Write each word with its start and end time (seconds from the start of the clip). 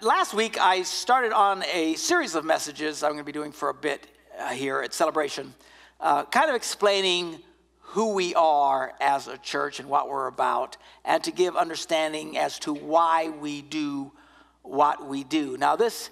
last 0.00 0.34
week 0.34 0.58
I 0.58 0.82
started 0.82 1.32
on 1.32 1.64
a 1.72 1.94
series 1.94 2.34
of 2.34 2.44
messages 2.44 3.02
I'm 3.02 3.12
going 3.12 3.18
to 3.18 3.24
be 3.24 3.32
doing 3.32 3.52
for 3.52 3.68
a 3.68 3.74
bit 3.74 4.06
uh, 4.38 4.48
here 4.48 4.80
at 4.80 4.94
Celebration, 4.94 5.54
uh, 6.00 6.24
kind 6.24 6.48
of 6.48 6.56
explaining 6.56 7.40
who 7.80 8.14
we 8.14 8.34
are 8.34 8.94
as 9.00 9.28
a 9.28 9.38
church 9.38 9.80
and 9.80 9.88
what 9.88 10.08
we're 10.08 10.26
about, 10.26 10.76
and 11.04 11.22
to 11.24 11.30
give 11.30 11.56
understanding 11.56 12.36
as 12.36 12.58
to 12.60 12.74
why 12.74 13.28
we 13.28 13.62
do 13.62 14.12
what 14.62 15.06
we 15.06 15.24
do. 15.24 15.56
Now, 15.56 15.76
this 15.76 16.10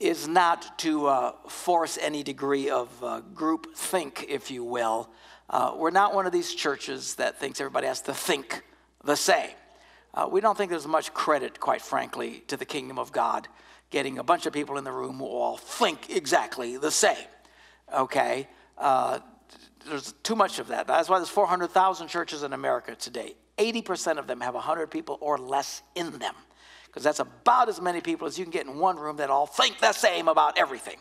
is 0.00 0.28
not 0.28 0.78
to 0.78 1.06
uh, 1.06 1.32
force 1.48 1.98
any 2.00 2.22
degree 2.22 2.70
of 2.70 2.88
uh, 3.02 3.20
group 3.34 3.74
think, 3.74 4.26
if 4.28 4.50
you 4.50 4.64
will. 4.64 5.08
Uh, 5.50 5.74
we're 5.76 5.90
not 5.90 6.14
one 6.14 6.26
of 6.26 6.32
these 6.32 6.54
churches 6.54 7.14
that 7.16 7.38
thinks 7.38 7.60
everybody 7.60 7.86
has 7.86 8.02
to 8.02 8.14
think 8.14 8.62
the 9.04 9.16
same. 9.16 9.50
Uh, 10.18 10.26
we 10.26 10.40
don't 10.40 10.58
think 10.58 10.68
there's 10.68 10.88
much 10.88 11.14
credit, 11.14 11.60
quite 11.60 11.80
frankly, 11.80 12.42
to 12.48 12.56
the 12.56 12.64
kingdom 12.64 12.98
of 12.98 13.12
God 13.12 13.46
getting 13.90 14.18
a 14.18 14.24
bunch 14.24 14.46
of 14.46 14.52
people 14.52 14.76
in 14.76 14.82
the 14.82 14.90
room 14.90 15.18
who 15.18 15.26
all 15.26 15.56
think 15.56 16.10
exactly 16.10 16.76
the 16.76 16.90
same. 16.90 17.28
Okay? 17.94 18.48
Uh, 18.76 19.20
there's 19.88 20.14
too 20.24 20.34
much 20.34 20.58
of 20.58 20.66
that. 20.68 20.88
That's 20.88 21.08
why 21.08 21.20
there's 21.20 21.28
400,000 21.28 22.08
churches 22.08 22.42
in 22.42 22.52
America 22.52 22.96
today. 22.96 23.36
80% 23.58 24.18
of 24.18 24.26
them 24.26 24.40
have 24.40 24.54
100 24.54 24.90
people 24.90 25.18
or 25.20 25.38
less 25.38 25.82
in 25.94 26.18
them, 26.18 26.34
because 26.86 27.04
that's 27.04 27.20
about 27.20 27.68
as 27.68 27.80
many 27.80 28.00
people 28.00 28.26
as 28.26 28.36
you 28.36 28.44
can 28.44 28.50
get 28.50 28.66
in 28.66 28.76
one 28.76 28.96
room 28.96 29.18
that 29.18 29.30
all 29.30 29.46
think 29.46 29.78
the 29.78 29.92
same 29.92 30.26
about 30.26 30.58
everything. 30.58 30.96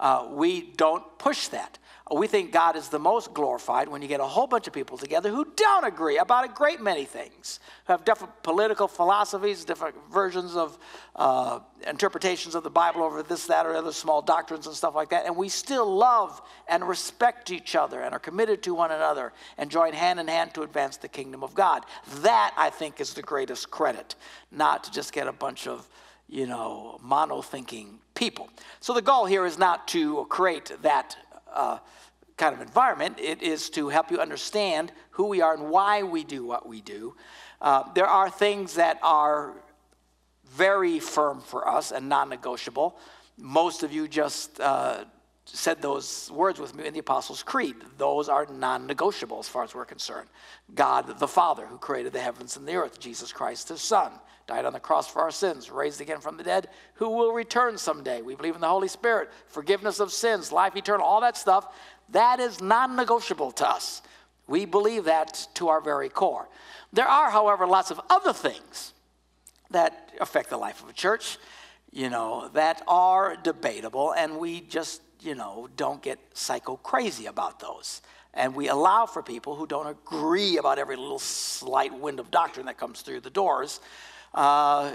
Uh, 0.00 0.26
we 0.32 0.72
don't 0.72 1.04
push 1.18 1.46
that. 1.48 1.78
We 2.14 2.28
think 2.28 2.52
God 2.52 2.76
is 2.76 2.88
the 2.88 3.00
most 3.00 3.34
glorified 3.34 3.88
when 3.88 4.00
you 4.00 4.06
get 4.06 4.20
a 4.20 4.24
whole 4.24 4.46
bunch 4.46 4.68
of 4.68 4.72
people 4.72 4.96
together 4.96 5.28
who 5.28 5.44
don't 5.56 5.84
agree 5.84 6.18
about 6.18 6.44
a 6.44 6.48
great 6.48 6.80
many 6.80 7.04
things, 7.04 7.58
who 7.84 7.92
have 7.92 8.04
different 8.04 8.44
political 8.44 8.86
philosophies, 8.86 9.64
different 9.64 9.96
versions 10.12 10.54
of 10.54 10.78
uh, 11.16 11.58
interpretations 11.84 12.54
of 12.54 12.62
the 12.62 12.70
Bible 12.70 13.02
over 13.02 13.24
this, 13.24 13.46
that, 13.46 13.66
or 13.66 13.74
other 13.74 13.90
small 13.90 14.22
doctrines 14.22 14.68
and 14.68 14.76
stuff 14.76 14.94
like 14.94 15.10
that. 15.10 15.26
And 15.26 15.36
we 15.36 15.48
still 15.48 15.96
love 15.96 16.40
and 16.68 16.86
respect 16.86 17.50
each 17.50 17.74
other 17.74 18.00
and 18.02 18.14
are 18.14 18.20
committed 18.20 18.62
to 18.64 18.74
one 18.74 18.92
another 18.92 19.32
and 19.58 19.68
join 19.68 19.92
hand 19.92 20.20
in 20.20 20.28
hand 20.28 20.54
to 20.54 20.62
advance 20.62 20.98
the 20.98 21.08
kingdom 21.08 21.42
of 21.42 21.54
God. 21.54 21.86
That, 22.20 22.54
I 22.56 22.70
think, 22.70 23.00
is 23.00 23.14
the 23.14 23.22
greatest 23.22 23.72
credit, 23.72 24.14
not 24.52 24.84
to 24.84 24.92
just 24.92 25.12
get 25.12 25.26
a 25.26 25.32
bunch 25.32 25.66
of 25.66 25.88
you 26.28 26.46
know, 26.46 26.98
mono 27.02 27.40
thinking 27.40 27.98
people. 28.14 28.48
So 28.80 28.92
the 28.92 29.02
goal 29.02 29.26
here 29.26 29.46
is 29.46 29.58
not 29.58 29.86
to 29.88 30.26
create 30.28 30.72
that 30.82 31.16
uh, 31.56 31.78
kind 32.36 32.54
of 32.54 32.60
environment. 32.60 33.18
It 33.18 33.42
is 33.42 33.70
to 33.70 33.88
help 33.88 34.10
you 34.10 34.20
understand 34.20 34.92
who 35.10 35.26
we 35.26 35.40
are 35.40 35.54
and 35.54 35.70
why 35.70 36.02
we 36.02 36.24
do 36.24 36.44
what 36.44 36.68
we 36.68 36.80
do. 36.80 37.16
Uh, 37.60 37.84
there 37.94 38.06
are 38.06 38.28
things 38.28 38.74
that 38.74 38.98
are 39.02 39.54
very 40.50 41.00
firm 41.00 41.40
for 41.40 41.68
us 41.68 41.92
and 41.92 42.08
non 42.08 42.28
negotiable. 42.28 42.98
Most 43.38 43.82
of 43.82 43.92
you 43.92 44.08
just 44.08 44.60
uh, 44.60 45.04
said 45.46 45.80
those 45.80 46.30
words 46.32 46.58
with 46.58 46.74
me 46.74 46.86
in 46.86 46.92
the 46.92 47.00
Apostles' 47.00 47.42
Creed. 47.42 47.76
Those 47.98 48.28
are 48.28 48.46
non 48.46 48.86
negotiable 48.86 49.38
as 49.38 49.48
far 49.48 49.62
as 49.64 49.74
we're 49.74 49.84
concerned. 49.84 50.28
God 50.74 51.18
the 51.18 51.28
Father, 51.28 51.66
who 51.66 51.78
created 51.78 52.12
the 52.12 52.20
heavens 52.20 52.56
and 52.56 52.66
the 52.66 52.74
earth, 52.74 52.98
Jesus 52.98 53.32
Christ, 53.32 53.68
his 53.68 53.80
Son, 53.80 54.12
died 54.46 54.64
on 54.64 54.72
the 54.72 54.80
cross 54.80 55.08
for 55.08 55.22
our 55.22 55.30
sins, 55.30 55.70
raised 55.70 56.00
again 56.00 56.20
from 56.20 56.36
the 56.36 56.42
dead, 56.42 56.68
who 56.94 57.10
will 57.10 57.32
return 57.32 57.78
someday. 57.78 58.22
We 58.22 58.34
believe 58.34 58.54
in 58.54 58.60
the 58.60 58.68
Holy 58.68 58.88
Spirit, 58.88 59.30
forgiveness 59.46 60.00
of 60.00 60.12
sins, 60.12 60.52
life 60.52 60.76
eternal, 60.76 61.06
all 61.06 61.20
that 61.20 61.36
stuff. 61.36 61.74
That 62.10 62.40
is 62.40 62.60
non 62.60 62.96
negotiable 62.96 63.52
to 63.52 63.68
us. 63.68 64.02
We 64.48 64.64
believe 64.64 65.04
that 65.04 65.48
to 65.54 65.68
our 65.68 65.80
very 65.80 66.08
core. 66.08 66.48
There 66.92 67.08
are, 67.08 67.30
however, 67.30 67.66
lots 67.66 67.90
of 67.90 68.00
other 68.08 68.32
things 68.32 68.92
that 69.70 70.12
affect 70.20 70.50
the 70.50 70.56
life 70.56 70.82
of 70.82 70.88
a 70.88 70.92
church, 70.92 71.38
you 71.92 72.08
know, 72.10 72.48
that 72.54 72.82
are 72.86 73.36
debatable, 73.36 74.12
and 74.12 74.38
we 74.38 74.60
just 74.60 75.02
you 75.20 75.34
know, 75.34 75.68
don't 75.76 76.02
get 76.02 76.18
psycho 76.34 76.76
crazy 76.76 77.26
about 77.26 77.60
those. 77.60 78.02
And 78.34 78.54
we 78.54 78.68
allow 78.68 79.06
for 79.06 79.22
people 79.22 79.56
who 79.56 79.66
don't 79.66 79.86
agree 79.86 80.58
about 80.58 80.78
every 80.78 80.96
little 80.96 81.18
slight 81.18 81.98
wind 81.98 82.20
of 82.20 82.30
doctrine 82.30 82.66
that 82.66 82.76
comes 82.76 83.00
through 83.00 83.20
the 83.20 83.30
doors. 83.30 83.80
Uh, 84.34 84.92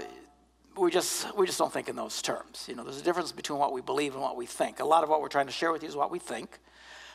we 0.76 0.90
just 0.90 1.36
we 1.36 1.46
just 1.46 1.58
don't 1.58 1.72
think 1.72 1.88
in 1.88 1.96
those 1.96 2.22
terms. 2.22 2.66
You 2.68 2.76
know, 2.76 2.84
there's 2.84 3.00
a 3.00 3.04
difference 3.04 3.32
between 3.32 3.58
what 3.58 3.72
we 3.72 3.80
believe 3.80 4.14
and 4.14 4.22
what 4.22 4.36
we 4.36 4.46
think. 4.46 4.80
A 4.80 4.84
lot 4.84 5.02
of 5.02 5.10
what 5.10 5.20
we're 5.20 5.28
trying 5.28 5.46
to 5.46 5.52
share 5.52 5.72
with 5.72 5.82
you 5.82 5.88
is 5.88 5.96
what 5.96 6.10
we 6.10 6.18
think 6.18 6.58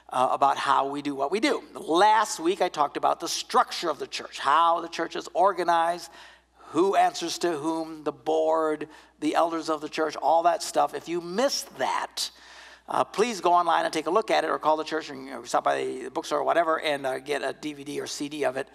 uh, 0.09 0.29
about 0.31 0.57
how 0.57 0.87
we 0.87 1.01
do 1.01 1.15
what 1.15 1.31
we 1.31 1.39
do. 1.39 1.63
Last 1.73 2.39
week 2.39 2.61
I 2.61 2.69
talked 2.69 2.97
about 2.97 3.19
the 3.19 3.27
structure 3.27 3.89
of 3.89 3.99
the 3.99 4.07
church, 4.07 4.39
how 4.39 4.81
the 4.81 4.87
church 4.87 5.15
is 5.15 5.27
organized, 5.33 6.11
who 6.69 6.95
answers 6.95 7.37
to 7.39 7.53
whom, 7.53 8.03
the 8.03 8.11
board, 8.11 8.87
the 9.19 9.35
elders 9.35 9.69
of 9.69 9.81
the 9.81 9.89
church, 9.89 10.15
all 10.17 10.43
that 10.43 10.61
stuff. 10.61 10.93
If 10.93 11.07
you 11.07 11.21
missed 11.21 11.75
that, 11.77 12.29
uh, 12.89 13.03
please 13.03 13.41
go 13.41 13.53
online 13.53 13.83
and 13.83 13.93
take 13.93 14.07
a 14.07 14.11
look 14.11 14.31
at 14.31 14.43
it 14.43 14.49
or 14.49 14.57
call 14.57 14.77
the 14.77 14.83
church 14.83 15.09
and 15.09 15.25
you 15.25 15.31
know, 15.31 15.43
stop 15.43 15.63
by 15.63 15.83
the 15.83 16.09
bookstore 16.09 16.39
or 16.39 16.43
whatever 16.43 16.79
and 16.79 17.05
uh, 17.05 17.19
get 17.19 17.41
a 17.41 17.53
DVD 17.53 18.01
or 18.01 18.07
CD 18.07 18.45
of 18.45 18.55
it. 18.55 18.67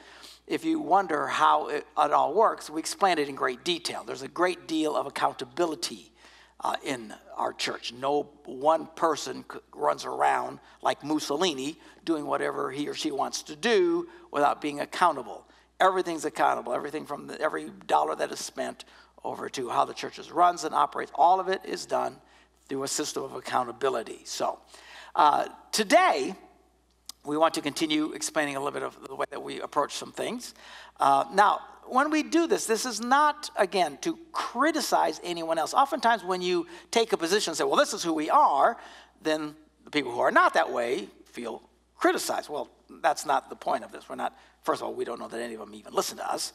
If 0.47 0.65
you 0.65 0.81
wonder 0.81 1.27
how 1.27 1.69
it, 1.69 1.87
it, 1.97 2.13
all 2.13 2.35
works, 2.35 2.69
we 2.69 2.79
explain 2.79 3.19
it 3.19 3.29
in 3.29 3.35
great 3.35 3.65
detail. 3.65 4.05
There's 4.05 4.23
a 4.23 4.29
great 4.29 4.69
deal 4.69 4.97
of 4.97 5.07
accountability 5.07 6.13
uh, 6.61 6.77
in 6.85 7.15
our 7.37 7.53
church. 7.55 7.93
No 7.93 8.29
one 8.45 8.87
person 8.97 9.45
runs 9.75 10.05
around 10.05 10.61
like 10.83 11.03
Mussolini 11.03 11.79
doing 12.05 12.27
whatever 12.27 12.71
he 12.71 12.89
or 12.89 12.95
she 12.95 13.11
wants 13.11 13.43
to 13.45 13.57
do 13.57 14.09
without 14.31 14.61
being 14.61 14.81
accountable. 14.81 15.47
Everything's 15.81 16.25
accountable. 16.25 16.75
Everything 16.75 17.07
from 17.07 17.29
the, 17.29 17.41
every 17.41 17.71
dollar 17.87 18.15
that 18.17 18.31
is 18.31 18.41
spent 18.41 18.85
over 19.25 19.49
to 19.49 19.71
how 19.71 19.85
the 19.85 19.95
church 19.95 20.19
runs 20.31 20.65
and 20.65 20.75
operates, 20.75 21.13
all 21.15 21.41
of 21.41 21.49
it 21.49 21.61
is 21.65 21.87
done 21.87 22.17
through 22.73 22.85
a 22.85 22.89
system 22.89 23.23
of 23.23 23.35
accountability. 23.35 24.23
So, 24.25 24.59
uh, 25.15 25.47
today, 25.73 26.35
we 27.23 27.37
want 27.37 27.53
to 27.53 27.61
continue 27.61 28.13
explaining 28.13 28.57
a 28.57 28.61
little 28.61 28.73
bit 28.73 28.83
of 28.83 28.97
the 29.07 29.15
way 29.15 29.27
that 29.31 29.43
we 29.43 29.61
approach 29.61 29.95
some 29.95 30.11
things. 30.11 30.55
Uh, 30.99 31.27
now, 31.35 31.61
when 31.85 32.11
we 32.11 32.23
do 32.23 32.47
this, 32.47 32.65
this 32.65 32.87
is 32.87 32.99
not, 32.99 33.51
again, 33.57 33.99
to 34.01 34.19
criticize 34.33 35.21
anyone 35.23 35.59
else. 35.59 35.75
Oftentimes, 35.75 36.25
when 36.25 36.41
you 36.41 36.67
take 36.91 37.13
a 37.13 37.19
position 37.19 37.51
and 37.51 37.59
say, 37.59 37.65
well, 37.65 37.77
this 37.77 37.93
is 37.93 38.03
who 38.03 38.15
we 38.15 38.31
are, 38.31 38.79
then 39.21 39.55
the 39.85 39.91
people 39.91 40.11
who 40.11 40.21
are 40.21 40.31
not 40.31 40.55
that 40.55 40.73
way 40.73 41.09
feel 41.27 41.63
criticized. 41.99 42.49
Well, 42.49 42.71
that's 43.03 43.27
not 43.27 43.51
the 43.51 43.57
point 43.57 43.85
of 43.85 43.93
this. 43.93 44.09
We're 44.09 44.15
not, 44.15 44.35
first 44.63 44.81
of 44.81 44.87
all, 44.87 44.95
we 44.95 45.05
don't 45.05 45.21
know 45.21 45.29
that 45.29 45.43
any 45.43 45.53
of 45.53 45.61
them 45.61 45.75
even 45.75 45.93
listen 45.93 46.17
to 46.17 46.33
us. 46.33 46.55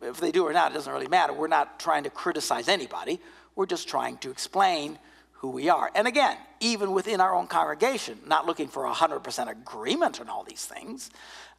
If 0.00 0.18
they 0.18 0.32
do 0.32 0.44
or 0.44 0.52
not, 0.52 0.72
it 0.72 0.74
doesn't 0.74 0.92
really 0.92 1.06
matter. 1.06 1.32
We're 1.32 1.46
not 1.46 1.78
trying 1.78 2.02
to 2.02 2.10
criticize 2.10 2.66
anybody. 2.66 3.20
We're 3.54 3.66
just 3.66 3.86
trying 3.86 4.16
to 4.18 4.30
explain 4.32 4.98
who 5.42 5.50
we 5.50 5.68
are. 5.68 5.90
And 5.96 6.06
again, 6.06 6.36
even 6.60 6.92
within 6.92 7.20
our 7.20 7.34
own 7.34 7.48
congregation, 7.48 8.20
not 8.26 8.46
looking 8.46 8.68
for 8.68 8.84
100% 8.84 9.50
agreement 9.50 10.20
on 10.20 10.28
all 10.28 10.44
these 10.44 10.64
things. 10.64 11.10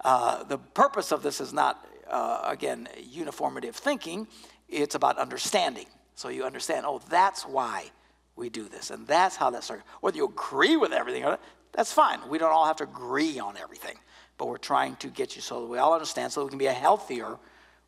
Uh, 0.06 0.46
the 0.46 0.58
purpose 0.58 1.12
of 1.12 1.22
this 1.22 1.42
is 1.42 1.52
not, 1.52 1.86
uh, 2.10 2.44
again, 2.46 2.88
uniformative 3.14 3.76
thinking, 3.76 4.26
it's 4.70 4.96
about 4.96 5.18
understanding. 5.18 5.88
So 6.16 6.30
you 6.30 6.46
understand, 6.46 6.86
oh, 6.86 7.02
that's 7.10 7.46
why 7.46 7.92
we 8.38 8.50
do 8.50 8.70
this, 8.70 8.90
and 8.90 9.06
that's 9.06 9.36
how 9.36 9.50
that 9.50 9.66
started. 9.66 9.84
Whether 10.00 10.16
you 10.16 10.26
agree 10.28 10.78
with 10.78 10.94
everything, 10.94 11.26
that's 11.74 11.92
fine. 11.92 12.20
We 12.30 12.38
don't 12.38 12.54
all 12.54 12.66
have 12.66 12.78
to 12.78 12.86
agree 12.86 13.38
on 13.38 13.58
everything, 13.58 13.98
but 14.38 14.48
we're 14.48 14.58
trying 14.60 14.96
to 14.98 15.10
get 15.10 15.36
you 15.36 15.42
so 15.42 15.60
that 15.60 15.68
we 15.68 15.78
all 15.78 15.94
understand 15.94 16.32
so 16.32 16.46
we 16.46 16.50
can 16.50 16.58
be 16.58 16.68
a 16.68 16.74
healthier 16.74 17.38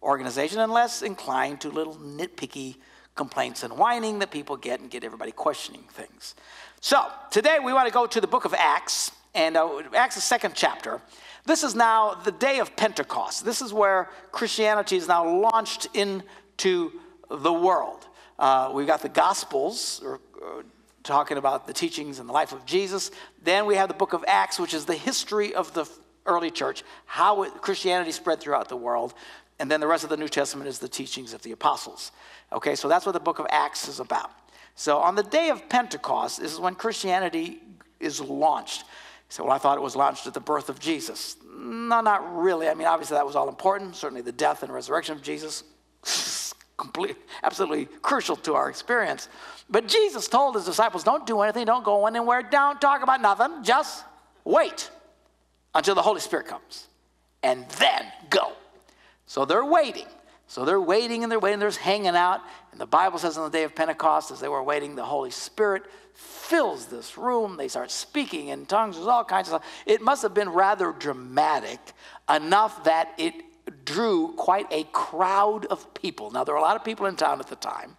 organization 0.03 0.59
and 0.59 0.73
less 0.73 1.01
inclined 1.01 1.61
to 1.61 1.69
little 1.69 1.95
nitpicky 1.95 2.75
complaints 3.15 3.63
and 3.63 3.77
whining 3.77 4.19
that 4.19 4.29
people 4.29 4.57
get 4.57 4.79
and 4.79 4.89
get 4.89 5.03
everybody 5.03 5.31
questioning 5.31 5.83
things. 5.89 6.35
So 6.81 7.05
today 7.31 7.57
we 7.63 7.73
want 7.73 7.87
to 7.87 7.93
go 7.93 8.05
to 8.05 8.21
the 8.21 8.27
book 8.27 8.45
of 8.45 8.53
Acts, 8.53 9.11
and 9.33 9.57
uh, 9.57 9.81
Acts, 9.95 10.15
the 10.15 10.21
second 10.21 10.53
chapter. 10.55 11.01
This 11.45 11.63
is 11.63 11.75
now 11.75 12.13
the 12.13 12.31
day 12.31 12.59
of 12.59 12.75
Pentecost. 12.75 13.45
This 13.45 13.61
is 13.61 13.73
where 13.73 14.09
Christianity 14.31 14.97
is 14.97 15.07
now 15.07 15.27
launched 15.27 15.87
into 15.93 16.91
the 17.29 17.53
world. 17.53 18.07
Uh, 18.37 18.71
we've 18.73 18.87
got 18.87 19.01
the 19.01 19.09
Gospels, 19.09 20.01
or, 20.03 20.19
or, 20.41 20.63
talking 21.03 21.37
about 21.37 21.67
the 21.67 21.73
teachings 21.73 22.17
and 22.17 22.27
the 22.27 22.33
life 22.33 22.51
of 22.51 22.65
Jesus. 22.65 23.11
Then 23.43 23.67
we 23.67 23.75
have 23.75 23.87
the 23.87 23.93
book 23.93 24.13
of 24.13 24.25
Acts, 24.27 24.59
which 24.59 24.73
is 24.73 24.85
the 24.85 24.95
history 24.95 25.53
of 25.53 25.71
the 25.75 25.87
early 26.25 26.49
church, 26.49 26.83
how 27.05 27.43
it, 27.43 27.53
Christianity 27.61 28.11
spread 28.11 28.39
throughout 28.39 28.69
the 28.69 28.75
world. 28.75 29.13
And 29.59 29.71
then 29.71 29.79
the 29.79 29.87
rest 29.87 30.03
of 30.03 30.09
the 30.09 30.17
New 30.17 30.27
Testament 30.27 30.67
is 30.67 30.79
the 30.79 30.89
teachings 30.89 31.33
of 31.33 31.41
the 31.41 31.51
apostles. 31.51 32.11
Okay, 32.51 32.75
so 32.75 32.87
that's 32.87 33.05
what 33.05 33.13
the 33.13 33.19
book 33.19 33.39
of 33.39 33.47
Acts 33.49 33.87
is 33.87 33.99
about. 33.99 34.31
So 34.75 34.97
on 34.97 35.15
the 35.15 35.23
day 35.23 35.49
of 35.49 35.69
Pentecost, 35.69 36.41
this 36.41 36.53
is 36.53 36.59
when 36.59 36.75
Christianity 36.75 37.61
is 37.99 38.19
launched. 38.19 38.83
So 39.29 39.45
well, 39.45 39.53
I 39.53 39.57
thought 39.57 39.77
it 39.77 39.81
was 39.81 39.95
launched 39.95 40.27
at 40.27 40.33
the 40.33 40.41
birth 40.41 40.69
of 40.69 40.79
Jesus. 40.79 41.37
No, 41.57 42.01
not 42.01 42.37
really. 42.37 42.67
I 42.67 42.73
mean, 42.73 42.87
obviously 42.87 43.15
that 43.15 43.25
was 43.25 43.35
all 43.35 43.47
important. 43.47 43.95
Certainly 43.95 44.21
the 44.21 44.31
death 44.33 44.63
and 44.63 44.73
resurrection 44.73 45.15
of 45.15 45.21
Jesus, 45.21 45.63
complete, 46.77 47.15
absolutely 47.41 47.85
crucial 48.01 48.35
to 48.35 48.55
our 48.55 48.69
experience. 48.69 49.29
But 49.69 49.87
Jesus 49.87 50.27
told 50.27 50.55
his 50.55 50.65
disciples, 50.65 51.03
don't 51.03 51.25
do 51.25 51.39
anything, 51.41 51.65
don't 51.65 51.85
go 51.85 52.05
anywhere, 52.05 52.43
don't 52.43 52.79
talk 52.79 53.01
about 53.01 53.21
nothing, 53.21 53.63
just 53.63 54.03
wait 54.43 54.91
until 55.73 55.95
the 55.95 56.01
Holy 56.01 56.19
Spirit 56.19 56.47
comes. 56.47 56.87
And 57.41 57.67
then 57.79 58.11
go. 58.29 58.53
So 59.25 59.45
they're 59.45 59.65
waiting. 59.65 60.07
So 60.47 60.63
they're 60.63 60.81
waiting 60.81 61.23
and 61.23 61.31
they're 61.31 61.39
waiting, 61.39 61.59
they're 61.59 61.69
just 61.69 61.79
hanging 61.79 62.15
out. 62.15 62.41
And 62.71 62.79
the 62.79 62.85
Bible 62.85 63.17
says 63.17 63.37
on 63.37 63.49
the 63.49 63.57
day 63.57 63.63
of 63.63 63.73
Pentecost, 63.73 64.31
as 64.31 64.39
they 64.39 64.47
were 64.47 64.61
waiting, 64.61 64.95
the 64.95 65.05
Holy 65.05 65.31
Spirit 65.31 65.83
fills 66.13 66.85
this 66.85 67.17
room. 67.17 67.57
They 67.57 67.67
start 67.67 67.89
speaking 67.89 68.49
in 68.49 68.65
tongues. 68.65 68.95
There's 68.95 69.07
all 69.07 69.25
kinds 69.25 69.49
of 69.49 69.61
stuff. 69.61 69.71
It 69.85 70.01
must 70.01 70.21
have 70.21 70.33
been 70.33 70.49
rather 70.49 70.91
dramatic, 70.91 71.79
enough 72.29 72.83
that 72.83 73.13
it 73.17 73.33
drew 73.85 74.33
quite 74.33 74.67
a 74.71 74.83
crowd 74.91 75.65
of 75.65 75.93
people. 75.95 76.29
Now, 76.31 76.43
there 76.43 76.53
were 76.53 76.59
a 76.59 76.63
lot 76.63 76.75
of 76.75 76.83
people 76.83 77.07
in 77.07 77.15
town 77.15 77.39
at 77.39 77.47
the 77.47 77.55
time. 77.55 77.97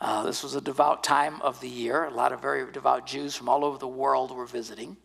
Uh, 0.00 0.24
this 0.24 0.42
was 0.42 0.54
a 0.54 0.60
devout 0.60 1.04
time 1.04 1.40
of 1.42 1.60
the 1.60 1.68
year. 1.68 2.04
A 2.04 2.10
lot 2.10 2.32
of 2.32 2.40
very 2.40 2.70
devout 2.70 3.06
Jews 3.06 3.34
from 3.34 3.48
all 3.48 3.64
over 3.64 3.78
the 3.78 3.88
world 3.88 4.34
were 4.34 4.46
visiting. 4.46 4.96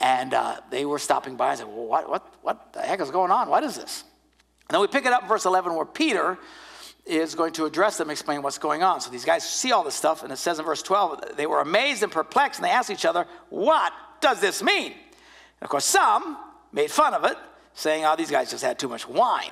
And 0.00 0.32
uh, 0.32 0.60
they 0.70 0.86
were 0.86 0.98
stopping 0.98 1.36
by 1.36 1.50
and 1.50 1.58
said, 1.58 1.66
Well, 1.66 1.86
what, 1.86 2.08
what, 2.08 2.34
what 2.42 2.72
the 2.72 2.80
heck 2.80 3.00
is 3.00 3.10
going 3.10 3.30
on? 3.30 3.50
What 3.50 3.64
is 3.64 3.76
this? 3.76 4.04
And 4.70 4.74
then 4.76 4.82
we 4.82 4.86
pick 4.86 5.04
it 5.04 5.12
up 5.12 5.22
in 5.22 5.28
verse 5.28 5.46
11 5.46 5.74
where 5.74 5.84
Peter 5.84 6.38
is 7.04 7.34
going 7.34 7.52
to 7.54 7.64
address 7.64 7.98
them, 7.98 8.08
explain 8.08 8.40
what's 8.40 8.58
going 8.58 8.84
on. 8.84 9.00
So 9.00 9.10
these 9.10 9.24
guys 9.24 9.42
see 9.42 9.72
all 9.72 9.82
this 9.82 9.96
stuff, 9.96 10.22
and 10.22 10.32
it 10.32 10.36
says 10.36 10.60
in 10.60 10.64
verse 10.64 10.80
12, 10.80 11.32
they 11.36 11.44
were 11.44 11.60
amazed 11.60 12.04
and 12.04 12.12
perplexed, 12.12 12.60
and 12.60 12.64
they 12.64 12.70
asked 12.70 12.88
each 12.88 13.04
other, 13.04 13.26
What 13.48 13.92
does 14.20 14.40
this 14.40 14.62
mean? 14.62 14.92
And 14.92 15.62
of 15.62 15.70
course, 15.70 15.84
some 15.84 16.36
made 16.70 16.88
fun 16.88 17.14
of 17.14 17.24
it, 17.24 17.36
saying, 17.74 18.04
Oh, 18.04 18.14
these 18.14 18.30
guys 18.30 18.48
just 18.48 18.62
had 18.62 18.78
too 18.78 18.86
much 18.86 19.08
wine. 19.08 19.50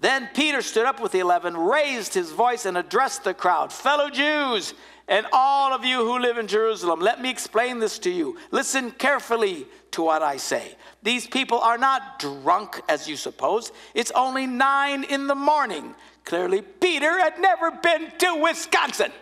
Then 0.00 0.28
Peter 0.34 0.60
stood 0.60 0.84
up 0.84 1.00
with 1.00 1.12
the 1.12 1.20
eleven, 1.20 1.56
raised 1.56 2.12
his 2.12 2.30
voice, 2.30 2.66
and 2.66 2.76
addressed 2.76 3.24
the 3.24 3.32
crowd 3.32 3.72
Fellow 3.72 4.10
Jews, 4.10 4.74
and 5.08 5.26
all 5.32 5.72
of 5.72 5.84
you 5.84 6.04
who 6.04 6.18
live 6.18 6.36
in 6.36 6.48
Jerusalem, 6.48 7.00
let 7.00 7.22
me 7.22 7.30
explain 7.30 7.78
this 7.78 7.98
to 8.00 8.10
you. 8.10 8.36
Listen 8.50 8.90
carefully 8.90 9.66
to 9.92 10.02
what 10.02 10.20
I 10.20 10.36
say. 10.36 10.74
These 11.02 11.28
people 11.28 11.60
are 11.60 11.78
not 11.78 12.18
drunk 12.18 12.80
as 12.88 13.08
you 13.08 13.16
suppose. 13.16 13.70
It's 13.94 14.10
only 14.10 14.46
nine 14.46 15.04
in 15.04 15.28
the 15.28 15.34
morning. 15.34 15.94
Clearly, 16.24 16.60
Peter 16.60 17.20
had 17.20 17.38
never 17.38 17.70
been 17.70 18.10
to 18.18 18.40
Wisconsin. 18.42 19.12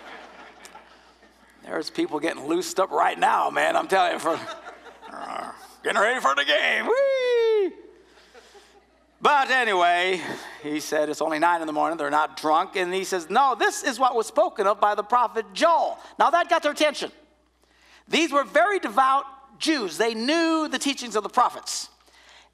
There's 1.64 1.88
people 1.88 2.20
getting 2.20 2.44
loosed 2.44 2.78
up 2.78 2.90
right 2.90 3.18
now, 3.18 3.48
man. 3.48 3.76
I'm 3.76 3.88
telling 3.88 4.12
you, 4.12 4.18
for 4.18 4.38
uh, 5.10 5.52
getting 5.82 6.00
ready 6.00 6.20
for 6.20 6.34
the 6.34 6.44
game. 6.44 6.84
Whee! 6.84 7.29
But 9.22 9.50
anyway, 9.50 10.22
he 10.62 10.80
said 10.80 11.10
it's 11.10 11.20
only 11.20 11.38
nine 11.38 11.60
in 11.60 11.66
the 11.66 11.72
morning. 11.72 11.98
They're 11.98 12.10
not 12.10 12.38
drunk, 12.38 12.76
and 12.76 12.92
he 12.92 13.04
says, 13.04 13.28
"No, 13.28 13.54
this 13.54 13.82
is 13.82 13.98
what 13.98 14.14
was 14.14 14.26
spoken 14.26 14.66
of 14.66 14.80
by 14.80 14.94
the 14.94 15.02
prophet 15.02 15.44
Joel." 15.52 15.98
Now 16.18 16.30
that 16.30 16.48
got 16.48 16.62
their 16.62 16.72
attention. 16.72 17.12
These 18.08 18.32
were 18.32 18.44
very 18.44 18.78
devout 18.78 19.26
Jews. 19.58 19.98
They 19.98 20.14
knew 20.14 20.68
the 20.68 20.78
teachings 20.78 21.16
of 21.16 21.22
the 21.22 21.28
prophets. 21.28 21.90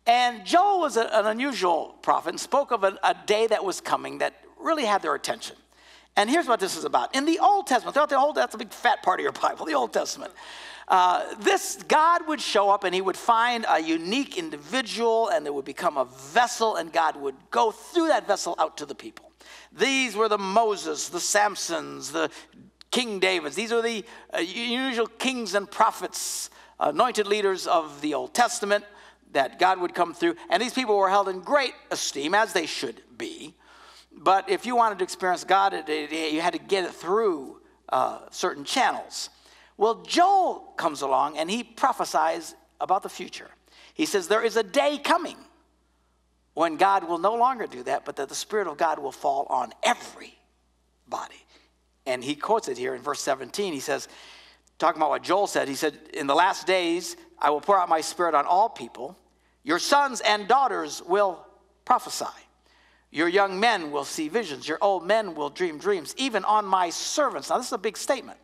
And 0.07 0.45
Joel 0.45 0.81
was 0.81 0.97
a, 0.97 1.07
an 1.17 1.27
unusual 1.27 1.97
prophet 2.03 2.31
and 2.31 2.41
spoke 2.41 2.73
of 2.73 2.85
a, 2.85 2.99
a 3.03 3.15
day 3.27 3.47
that 3.47 3.65
was 3.65 3.81
coming 3.81 4.19
that 4.19 4.35
really 4.59 4.85
had 4.85 5.03
their 5.03 5.15
attention. 5.15 5.57
And 6.17 6.31
here's 6.31 6.47
what 6.47 6.61
this 6.61 6.77
is 6.77 6.85
about. 6.85 7.15
In 7.15 7.27
the 7.27 7.39
Old 7.39 7.67
Testament, 7.67 7.95
throughout 7.95 8.09
the 8.09 8.19
whole, 8.19 8.33
that's 8.33 8.55
a 8.55 8.59
big 8.59 8.73
fat 8.73 9.03
part 9.03 9.21
of 9.21 9.25
your 9.25 9.33
Bible, 9.33 9.67
the 9.67 9.75
Old 9.75 9.93
Testament. 9.93 10.33
Uh, 10.89 11.35
this 11.41 11.83
God 11.89 12.27
would 12.29 12.41
show 12.41 12.71
up 12.71 12.85
and 12.85 12.95
he 12.95 13.01
would 13.01 13.17
find 13.17 13.67
a 13.69 13.81
unique 13.81 14.39
individual 14.39 15.29
and 15.29 15.47
it 15.47 15.53
would 15.53 15.65
become 15.65 15.97
a 15.97 16.05
vessel 16.05 16.77
and 16.77 16.93
God 16.93 17.17
would 17.17 17.35
go 17.51 17.73
through 17.73 18.09
that 18.09 18.27
vessel 18.27 18.55
out 18.59 18.77
to 18.79 18.87
the 18.87 18.95
people. 18.95 19.33
These 19.73 20.17
were 20.17 20.29
the 20.29 20.39
Moses, 20.39 21.09
the 21.09 21.19
Samsons, 21.19 22.13
the 22.13 22.31
King 22.91 23.19
Davids. 23.19 23.57
These 23.57 23.73
are 23.73 23.83
the 23.83 24.05
uh, 24.33 24.39
usual 24.39 25.07
kings 25.07 25.55
and 25.55 25.71
prophets, 25.71 26.51
anointed 26.79 27.27
leaders 27.27 27.67
of 27.67 28.01
the 28.01 28.15
Old 28.15 28.33
Testament 28.33 28.85
that 29.33 29.59
God 29.59 29.81
would 29.81 29.95
come 29.95 30.15
through. 30.15 30.37
And 30.49 30.63
these 30.63 30.73
people 30.73 30.97
were 30.97 31.11
held 31.11 31.29
in 31.29 31.41
great 31.41 31.75
esteem, 31.91 32.35
as 32.35 32.53
they 32.53 32.65
should 32.65 33.03
be. 33.19 33.55
But 34.17 34.49
if 34.49 34.65
you 34.65 34.77
wanted 34.77 34.99
to 34.99 35.05
experience 35.05 35.45
God, 35.45 35.89
you 35.89 36.41
had 36.41 36.55
to 36.55 36.59
get 36.59 36.85
it 36.85 36.93
through 36.93 37.61
uh, 37.89 38.21
certain 38.31 38.65
channels. 38.65 39.31
Well, 39.77 40.03
Joel 40.03 40.73
comes 40.77 41.03
along 41.03 41.37
and 41.37 41.51
he 41.51 41.63
prophesies 41.63 42.55
about 42.81 43.03
the 43.03 43.09
future. 43.09 43.51
He 43.95 44.07
says, 44.07 44.27
There 44.27 44.43
is 44.43 44.57
a 44.57 44.63
day 44.63 44.99
coming 44.99 45.37
when 46.55 46.77
God 46.77 47.07
will 47.07 47.19
no 47.19 47.35
longer 47.35 47.67
do 47.67 47.83
that, 47.83 48.07
but 48.07 48.17
that 48.17 48.31
the 48.31 48.35
Spirit 48.35 48.67
of 48.67 48.79
God 48.79 48.99
will 48.99 49.13
fall 49.13 49.47
on 49.51 49.73
everybody. 49.83 50.35
And 52.07 52.25
he 52.25 52.35
quotes 52.35 52.69
it 52.69 52.79
here 52.79 52.95
in 52.95 53.03
verse 53.03 53.21
17. 53.21 53.75
He 53.75 53.81
says, 53.81 54.09
talking 54.79 55.01
about 55.01 55.11
what 55.11 55.23
Joel 55.23 55.47
said, 55.47 55.69
he 55.69 55.75
said, 55.75 55.99
In 56.15 56.27
the 56.27 56.35
last 56.35 56.67
days, 56.67 57.17
I 57.39 57.51
will 57.51 57.61
pour 57.61 57.79
out 57.79 57.89
my 57.89 58.01
Spirit 58.01 58.35
on 58.35 58.47
all 58.47 58.69
people. 58.69 59.19
Your 59.65 59.79
sons 59.79 60.21
and 60.21 60.47
daughters 60.47 61.03
will 61.03 61.45
prophesy. 61.85 62.25
Your 63.11 63.29
young 63.29 63.59
men 63.61 63.91
will 63.91 64.05
see 64.05 64.29
visions. 64.29 64.69
Your 64.69 64.79
old 64.81 65.07
men 65.07 65.35
will 65.35 65.51
dream 65.51 65.79
dreams, 65.79 66.15
even 66.19 66.45
on 66.45 66.65
my 66.65 66.91
servants. 66.91 67.51
Now, 67.51 67.59
this 67.59 67.69
is 67.69 67.73
a 67.73 67.79
big 67.79 67.97
statement. 67.97 68.39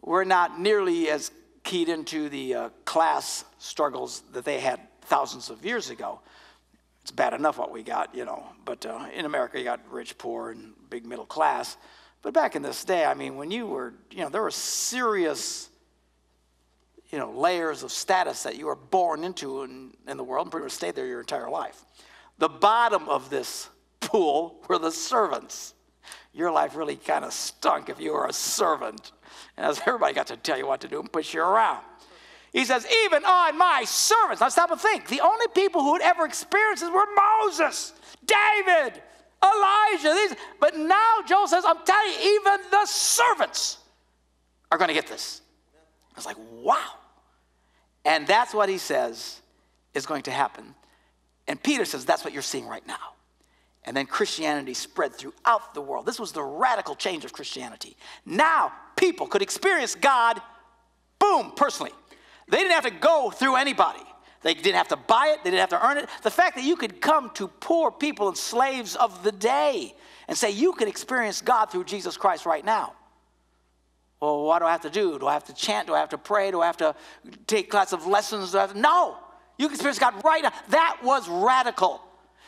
We're 0.00 0.24
not 0.24 0.60
nearly 0.60 1.10
as 1.10 1.30
keyed 1.64 1.88
into 1.88 2.28
the 2.28 2.54
uh, 2.54 2.68
class 2.84 3.44
struggles 3.58 4.22
that 4.32 4.44
they 4.44 4.60
had 4.60 4.80
thousands 5.02 5.50
of 5.50 5.64
years 5.64 5.90
ago. 5.90 6.20
It's 7.02 7.10
bad 7.10 7.34
enough 7.34 7.58
what 7.58 7.70
we 7.70 7.82
got, 7.82 8.14
you 8.14 8.24
know, 8.24 8.44
but 8.64 8.86
uh, 8.86 9.06
in 9.14 9.26
America, 9.26 9.58
you 9.58 9.64
got 9.64 9.80
rich, 9.90 10.16
poor, 10.16 10.50
and 10.50 10.72
big 10.88 11.04
middle 11.04 11.26
class. 11.26 11.76
But 12.22 12.32
back 12.32 12.56
in 12.56 12.62
this 12.62 12.84
day, 12.84 13.04
I 13.04 13.12
mean, 13.12 13.36
when 13.36 13.50
you 13.50 13.66
were, 13.66 13.92
you 14.10 14.22
know, 14.22 14.30
there 14.30 14.40
were 14.40 14.50
serious, 14.50 15.68
you 17.10 17.18
know, 17.18 17.30
layers 17.32 17.82
of 17.82 17.92
status 17.92 18.42
that 18.44 18.56
you 18.56 18.66
were 18.66 18.76
born 18.76 19.24
into 19.24 19.62
in, 19.64 19.92
in 20.08 20.16
the 20.16 20.24
world 20.24 20.46
and 20.46 20.50
pretty 20.50 20.64
much 20.64 20.72
stayed 20.72 20.94
there 20.94 21.06
your 21.06 21.20
entire 21.20 21.50
life. 21.50 21.84
The 22.38 22.48
bottom 22.48 23.08
of 23.08 23.30
this 23.30 23.68
pool 24.00 24.62
were 24.68 24.78
the 24.78 24.90
servants. 24.90 25.74
Your 26.32 26.50
life 26.50 26.74
really 26.74 26.96
kind 26.96 27.24
of 27.24 27.32
stunk 27.32 27.88
if 27.88 28.00
you 28.00 28.12
were 28.12 28.26
a 28.26 28.32
servant. 28.32 29.12
And 29.56 29.66
as 29.66 29.80
everybody 29.86 30.14
got 30.14 30.26
to 30.28 30.36
tell 30.36 30.58
you 30.58 30.66
what 30.66 30.80
to 30.80 30.88
do 30.88 31.00
and 31.00 31.10
push 31.10 31.34
you 31.34 31.42
around. 31.42 31.84
He 32.52 32.64
says, 32.64 32.86
even 33.04 33.24
on 33.24 33.58
my 33.58 33.84
servants. 33.84 34.40
Now 34.40 34.48
stop 34.48 34.70
and 34.70 34.80
think. 34.80 35.08
The 35.08 35.20
only 35.20 35.46
people 35.54 35.82
who 35.82 35.94
had 35.94 36.02
ever 36.02 36.24
experienced 36.24 36.82
this 36.82 36.92
were 36.92 37.06
Moses, 37.14 37.92
David, 38.24 39.02
Elijah. 39.42 40.14
These, 40.14 40.36
but 40.60 40.76
now 40.76 41.16
Joel 41.26 41.48
says, 41.48 41.64
I'm 41.66 41.84
telling 41.84 42.12
you, 42.12 42.40
even 42.40 42.70
the 42.70 42.86
servants 42.86 43.78
are 44.70 44.78
going 44.78 44.88
to 44.88 44.94
get 44.94 45.06
this. 45.06 45.40
I 46.12 46.16
was 46.16 46.26
like, 46.26 46.36
wow. 46.62 46.92
And 48.04 48.26
that's 48.26 48.54
what 48.54 48.68
he 48.68 48.78
says 48.78 49.40
is 49.94 50.06
going 50.06 50.22
to 50.22 50.30
happen. 50.30 50.74
And 51.46 51.62
Peter 51.62 51.84
says, 51.84 52.04
that's 52.04 52.24
what 52.24 52.32
you're 52.32 52.42
seeing 52.42 52.66
right 52.66 52.86
now. 52.86 53.14
And 53.84 53.96
then 53.96 54.06
Christianity 54.06 54.74
spread 54.74 55.14
throughout 55.14 55.74
the 55.74 55.82
world. 55.82 56.06
This 56.06 56.18
was 56.18 56.32
the 56.32 56.42
radical 56.42 56.94
change 56.94 57.24
of 57.24 57.32
Christianity. 57.32 57.96
Now 58.24 58.72
people 58.96 59.26
could 59.26 59.42
experience 59.42 59.94
God, 59.94 60.40
boom, 61.18 61.52
personally. 61.54 61.92
They 62.48 62.58
didn't 62.58 62.72
have 62.72 62.84
to 62.84 62.90
go 62.90 63.30
through 63.30 63.56
anybody. 63.56 64.00
They 64.42 64.54
didn't 64.54 64.76
have 64.76 64.88
to 64.88 64.96
buy 64.96 65.28
it, 65.28 65.42
they 65.42 65.50
didn't 65.50 65.60
have 65.60 65.80
to 65.80 65.86
earn 65.86 65.96
it. 65.96 66.08
The 66.22 66.30
fact 66.30 66.56
that 66.56 66.64
you 66.64 66.76
could 66.76 67.00
come 67.00 67.30
to 67.34 67.48
poor 67.48 67.90
people 67.90 68.28
and 68.28 68.36
slaves 68.36 68.94
of 68.94 69.22
the 69.22 69.32
day 69.32 69.94
and 70.28 70.36
say, 70.36 70.50
You 70.50 70.74
can 70.74 70.86
experience 70.86 71.40
God 71.40 71.70
through 71.70 71.84
Jesus 71.84 72.18
Christ 72.18 72.44
right 72.44 72.64
now. 72.64 72.92
Well, 74.20 74.44
what 74.44 74.60
do 74.60 74.66
I 74.66 74.72
have 74.72 74.82
to 74.82 74.90
do? 74.90 75.18
Do 75.18 75.26
I 75.26 75.32
have 75.32 75.44
to 75.44 75.54
chant? 75.54 75.86
Do 75.86 75.94
I 75.94 75.98
have 75.98 76.10
to 76.10 76.18
pray? 76.18 76.50
Do 76.50 76.60
I 76.60 76.66
have 76.66 76.76
to 76.78 76.94
take 77.46 77.72
lots 77.72 77.92
of 77.92 78.06
lessons? 78.06 78.52
Do 78.52 78.58
I 78.58 78.62
have 78.62 78.72
to... 78.72 78.78
No! 78.78 79.16
You 79.58 79.66
can 79.66 79.74
experience 79.74 79.98
God 79.98 80.22
right 80.24 80.42
now. 80.42 80.52
That 80.68 80.98
was 81.02 81.28
radical. 81.28 82.02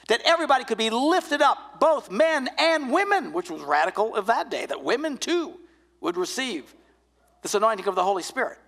That 0.08 0.20
everybody 0.24 0.64
could 0.64 0.78
be 0.78 0.90
lifted 0.90 1.42
up, 1.42 1.80
both 1.80 2.10
men 2.10 2.48
and 2.58 2.92
women, 2.92 3.32
which 3.32 3.50
was 3.50 3.62
radical 3.62 4.14
of 4.14 4.26
that 4.26 4.50
day, 4.50 4.64
that 4.66 4.84
women 4.84 5.18
too 5.18 5.54
would 6.00 6.16
receive 6.16 6.72
this 7.42 7.54
anointing 7.54 7.86
of 7.88 7.96
the 7.96 8.04
Holy 8.04 8.22
Spirit. 8.22 8.58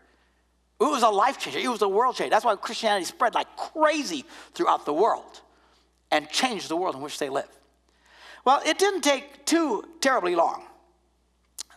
It 0.81 0.85
was 0.85 1.03
a 1.03 1.09
life 1.09 1.39
changer. 1.39 1.59
It 1.59 1.69
was 1.69 1.83
a 1.83 1.89
world 1.89 2.17
changer. 2.17 2.31
That's 2.31 2.45
why 2.45 2.55
Christianity 2.57 3.05
spread 3.05 3.35
like 3.35 3.57
crazy 3.57 4.25
throughout 4.55 4.85
the 4.85 4.93
world 4.93 5.41
and 6.11 6.29
changed 6.29 6.69
the 6.69 6.77
world 6.77 6.95
in 6.95 7.03
which 7.03 7.19
they 7.19 7.29
live. 7.29 7.49
Well, 8.45 8.61
it 8.65 8.79
didn't 8.79 9.03
take 9.03 9.45
too 9.45 9.85
terribly 10.01 10.35
long 10.35 10.65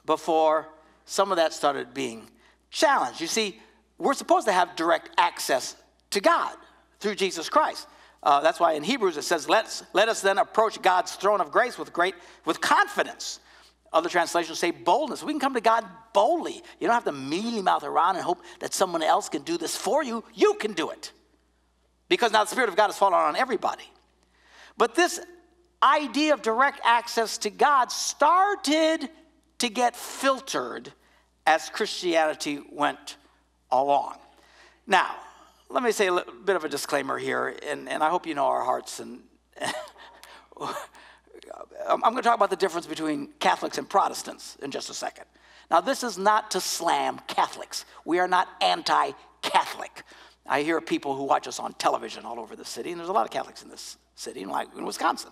before 0.06 0.70
some 1.06 1.32
of 1.32 1.38
that 1.38 1.53
started 1.53 1.94
being 1.94 2.30
challenged. 2.70 3.22
You 3.22 3.27
see, 3.27 3.60
we're 3.98 4.13
supposed 4.13 4.48
to 4.48 4.53
have 4.53 4.75
direct 4.75 5.10
access 5.18 5.75
to 6.12 6.22
God 6.22 6.56
through 7.00 7.15
Jesus 7.15 7.50
Christ. 7.50 7.88
Uh, 8.24 8.39
that's 8.41 8.60
why 8.60 8.74
in 8.74 8.84
Hebrews 8.84 9.18
it 9.18 9.24
says, 9.24 9.50
Let's, 9.50 9.84
let 9.94 10.08
us 10.08 10.22
then 10.22 10.38
approach 10.38 10.82
God's 10.82 11.15
throne 11.15 11.41
of 11.41 11.51
grace 11.51 11.77
with 11.77 11.91
great 11.91 12.15
with 12.46 12.62
confidence 12.62 13.39
other 13.94 14.10
translations 14.10 14.58
say 14.58 14.72
boldness. 14.72 15.24
We 15.24 15.34
can 15.34 15.39
come 15.39 15.53
to 15.53 15.62
God 15.62 15.86
boldly. 16.13 16.63
You 16.80 16.88
don't 16.88 16.94
have 16.94 17.03
to 17.06 17.12
mealy 17.12 17.62
mouth 17.62 17.84
around 17.84 18.15
and 18.15 18.24
hope 18.24 18.41
that 18.60 18.74
someone 18.74 19.03
else 19.03 19.27
can 19.27 19.41
do 19.41 19.58
this 19.58 19.75
for 19.75 20.03
you. 20.03 20.24
You 20.34 20.53
can 20.56 20.74
do 20.74 20.91
it. 20.91 21.12
Because 22.08 22.32
now 22.32 22.44
the 22.44 22.50
Spirit 22.50 22.70
of 22.70 22.75
God 22.75 22.88
has 22.88 22.98
fallen 22.98 23.13
on 23.15 23.36
everybody. 23.36 23.84
But 24.77 24.96
this 24.96 25.20
idea 25.84 26.34
of 26.34 26.41
direct 26.41 26.80
access 26.84 27.38
to 27.39 27.50
God 27.50 27.91
started 27.91 29.10
to 29.60 29.70
get 29.70 29.96
filtered 29.96 30.91
as 31.46 31.70
Christianity 31.70 32.62
went 32.72 33.18
along. 33.72 34.15
Now, 34.88 35.15
let 35.71 35.83
me 35.83 35.91
say 35.91 36.07
a 36.07 36.13
little, 36.13 36.33
bit 36.33 36.55
of 36.55 36.63
a 36.63 36.69
disclaimer 36.69 37.17
here, 37.17 37.55
and, 37.67 37.87
and 37.87 38.03
I 38.03 38.09
hope 38.09 38.27
you 38.27 38.35
know 38.35 38.45
our 38.45 38.63
hearts 38.63 38.99
and 38.99 39.21
I'm 41.87 41.99
going 41.99 42.15
to 42.17 42.21
talk 42.21 42.35
about 42.35 42.49
the 42.49 42.55
difference 42.55 42.85
between 42.85 43.29
Catholics 43.39 43.77
and 43.77 43.89
Protestants 43.89 44.57
in 44.61 44.71
just 44.71 44.89
a 44.89 44.93
second. 44.93 45.25
Now, 45.69 45.81
this 45.81 46.03
is 46.03 46.17
not 46.17 46.51
to 46.51 46.61
slam 46.61 47.19
Catholics. 47.27 47.85
We 48.05 48.19
are 48.19 48.27
not 48.27 48.47
anti 48.61 49.11
Catholic. 49.41 50.03
I 50.45 50.63
hear 50.63 50.81
people 50.81 51.15
who 51.15 51.23
watch 51.23 51.47
us 51.47 51.59
on 51.59 51.73
television 51.73 52.25
all 52.25 52.39
over 52.39 52.55
the 52.55 52.65
city, 52.65 52.91
and 52.91 52.99
there's 52.99 53.09
a 53.09 53.13
lot 53.13 53.25
of 53.25 53.31
Catholics 53.31 53.63
in 53.63 53.69
this 53.69 53.97
city, 54.15 54.45
like 54.45 54.67
in 54.77 54.85
Wisconsin. 54.85 55.31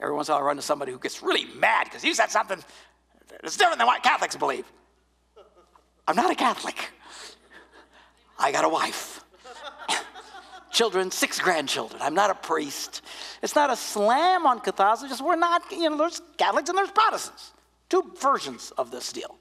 Every 0.00 0.14
once 0.14 0.28
in 0.28 0.32
a 0.32 0.36
while, 0.36 0.44
I 0.44 0.46
run 0.46 0.56
to 0.56 0.62
somebody 0.62 0.92
who 0.92 0.98
gets 0.98 1.22
really 1.22 1.46
mad 1.56 1.84
because 1.84 2.04
you 2.04 2.14
said 2.14 2.30
something 2.30 2.58
that's 3.42 3.56
different 3.56 3.78
than 3.78 3.86
what 3.86 4.02
Catholics 4.02 4.36
believe. 4.36 4.70
I'm 6.06 6.16
not 6.16 6.30
a 6.30 6.34
Catholic. 6.34 6.90
I 8.38 8.52
got 8.52 8.64
a 8.64 8.68
wife, 8.68 9.22
children, 10.70 11.10
six 11.10 11.38
grandchildren. 11.38 12.00
I'm 12.02 12.14
not 12.14 12.30
a 12.30 12.34
priest. 12.34 13.02
It's 13.42 13.54
not 13.54 13.70
a 13.70 13.76
slam 13.76 14.46
on 14.46 14.60
Catholicism. 14.60 15.24
We're 15.24 15.36
not, 15.36 15.62
you 15.70 15.90
know, 15.90 15.96
there's 15.96 16.20
Catholics 16.36 16.68
and 16.68 16.78
there's 16.78 16.90
Protestants. 16.90 17.52
Two 17.88 18.12
versions 18.20 18.72
of 18.78 18.90
this 18.90 19.12
deal. 19.12 19.36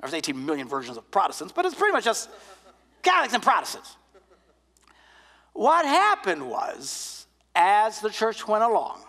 There's 0.00 0.14
18 0.14 0.44
million 0.44 0.68
versions 0.68 0.96
of 0.98 1.10
Protestants, 1.10 1.52
but 1.52 1.64
it's 1.64 1.74
pretty 1.74 1.92
much 1.92 2.04
just 2.04 2.28
Catholics 3.02 3.34
and 3.34 3.42
Protestants. 3.42 3.96
What 5.52 5.86
happened 5.86 6.48
was, 6.48 7.26
as 7.54 8.00
the 8.00 8.10
church 8.10 8.46
went 8.46 8.62
along, 8.62 9.00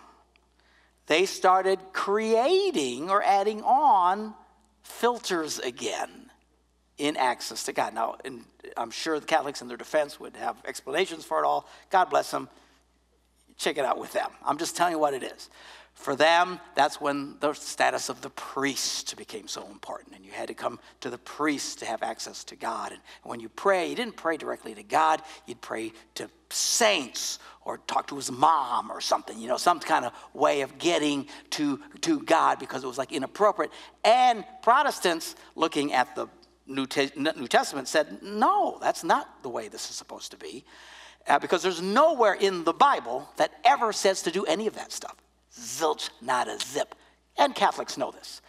they 1.06 1.26
started 1.26 1.78
creating 1.92 3.10
or 3.10 3.22
adding 3.22 3.62
on 3.62 4.34
filters 4.82 5.58
again 5.58 6.27
in 6.98 7.16
access 7.16 7.64
to 7.64 7.72
God. 7.72 7.94
Now, 7.94 8.16
I'm 8.76 8.90
sure 8.90 9.18
the 9.18 9.26
Catholics 9.26 9.62
in 9.62 9.68
their 9.68 9.76
defense 9.76 10.20
would 10.20 10.36
have 10.36 10.56
explanations 10.66 11.24
for 11.24 11.42
it 11.42 11.46
all. 11.46 11.66
God 11.90 12.10
bless 12.10 12.30
them. 12.30 12.48
Check 13.56 13.78
it 13.78 13.84
out 13.84 13.98
with 13.98 14.12
them. 14.12 14.30
I'm 14.44 14.58
just 14.58 14.76
telling 14.76 14.92
you 14.92 14.98
what 14.98 15.14
it 15.14 15.22
is. 15.22 15.48
For 15.98 16.14
them, 16.14 16.60
that's 16.76 17.00
when 17.00 17.34
the 17.40 17.52
status 17.54 18.08
of 18.08 18.20
the 18.20 18.30
priest 18.30 19.16
became 19.16 19.48
so 19.48 19.66
important. 19.66 20.14
And 20.14 20.24
you 20.24 20.30
had 20.30 20.46
to 20.46 20.54
come 20.54 20.78
to 21.00 21.10
the 21.10 21.18
priest 21.18 21.80
to 21.80 21.86
have 21.86 22.04
access 22.04 22.44
to 22.44 22.56
God. 22.56 22.92
And 22.92 23.00
when 23.24 23.40
you 23.40 23.48
pray, 23.48 23.90
you 23.90 23.96
didn't 23.96 24.16
pray 24.16 24.36
directly 24.36 24.76
to 24.76 24.84
God, 24.84 25.22
you'd 25.46 25.60
pray 25.60 25.92
to 26.14 26.30
saints 26.50 27.40
or 27.64 27.78
talk 27.78 28.06
to 28.06 28.16
his 28.16 28.30
mom 28.30 28.92
or 28.92 29.00
something, 29.00 29.38
you 29.40 29.48
know, 29.48 29.56
some 29.56 29.80
kind 29.80 30.04
of 30.04 30.12
way 30.34 30.60
of 30.60 30.78
getting 30.78 31.26
to, 31.50 31.80
to 32.02 32.20
God 32.20 32.60
because 32.60 32.84
it 32.84 32.86
was 32.86 32.96
like 32.96 33.12
inappropriate. 33.12 33.72
And 34.04 34.44
Protestants, 34.62 35.34
looking 35.56 35.92
at 35.92 36.14
the 36.14 36.28
New, 36.68 36.86
Te- 36.86 37.10
New 37.16 37.48
Testament, 37.48 37.88
said, 37.88 38.22
no, 38.22 38.78
that's 38.80 39.02
not 39.02 39.42
the 39.42 39.48
way 39.48 39.68
this 39.68 39.90
is 39.90 39.96
supposed 39.96 40.30
to 40.30 40.36
be. 40.36 40.64
Uh, 41.26 41.38
because 41.38 41.62
there's 41.62 41.82
nowhere 41.82 42.34
in 42.34 42.64
the 42.64 42.72
Bible 42.72 43.28
that 43.36 43.52
ever 43.64 43.92
says 43.92 44.22
to 44.22 44.30
do 44.30 44.44
any 44.44 44.66
of 44.66 44.74
that 44.74 44.92
stuff. 44.92 45.16
Zilch, 45.52 46.10
not 46.20 46.48
a 46.48 46.58
zip. 46.58 46.94
And 47.36 47.54
Catholics 47.54 47.98
know 47.98 48.10
this. 48.10 48.40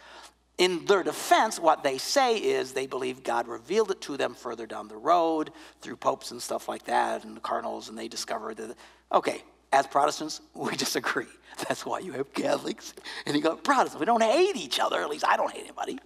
In 0.58 0.84
their 0.84 1.02
defense, 1.02 1.58
what 1.58 1.82
they 1.82 1.96
say 1.96 2.36
is 2.36 2.72
they 2.72 2.86
believe 2.86 3.24
God 3.24 3.48
revealed 3.48 3.90
it 3.90 4.00
to 4.02 4.16
them 4.16 4.34
further 4.34 4.66
down 4.66 4.88
the 4.88 4.96
road 4.96 5.52
through 5.80 5.96
popes 5.96 6.32
and 6.32 6.42
stuff 6.42 6.68
like 6.68 6.84
that 6.84 7.24
and 7.24 7.36
the 7.36 7.40
cardinals, 7.40 7.88
and 7.88 7.96
they 7.96 8.08
discovered 8.08 8.58
that, 8.58 8.76
okay, 9.10 9.42
as 9.72 9.86
Protestants, 9.86 10.40
we 10.54 10.76
disagree. 10.76 11.26
That's 11.66 11.84
why 11.86 12.00
you 12.00 12.12
have 12.12 12.32
Catholics 12.32 12.94
and 13.26 13.34
you 13.34 13.42
got 13.42 13.64
Protestants. 13.64 14.00
We 14.00 14.06
don't 14.06 14.22
hate 14.22 14.56
each 14.56 14.78
other, 14.78 15.00
at 15.00 15.08
least 15.08 15.24
I 15.26 15.36
don't 15.36 15.50
hate 15.50 15.64
anybody. 15.64 15.98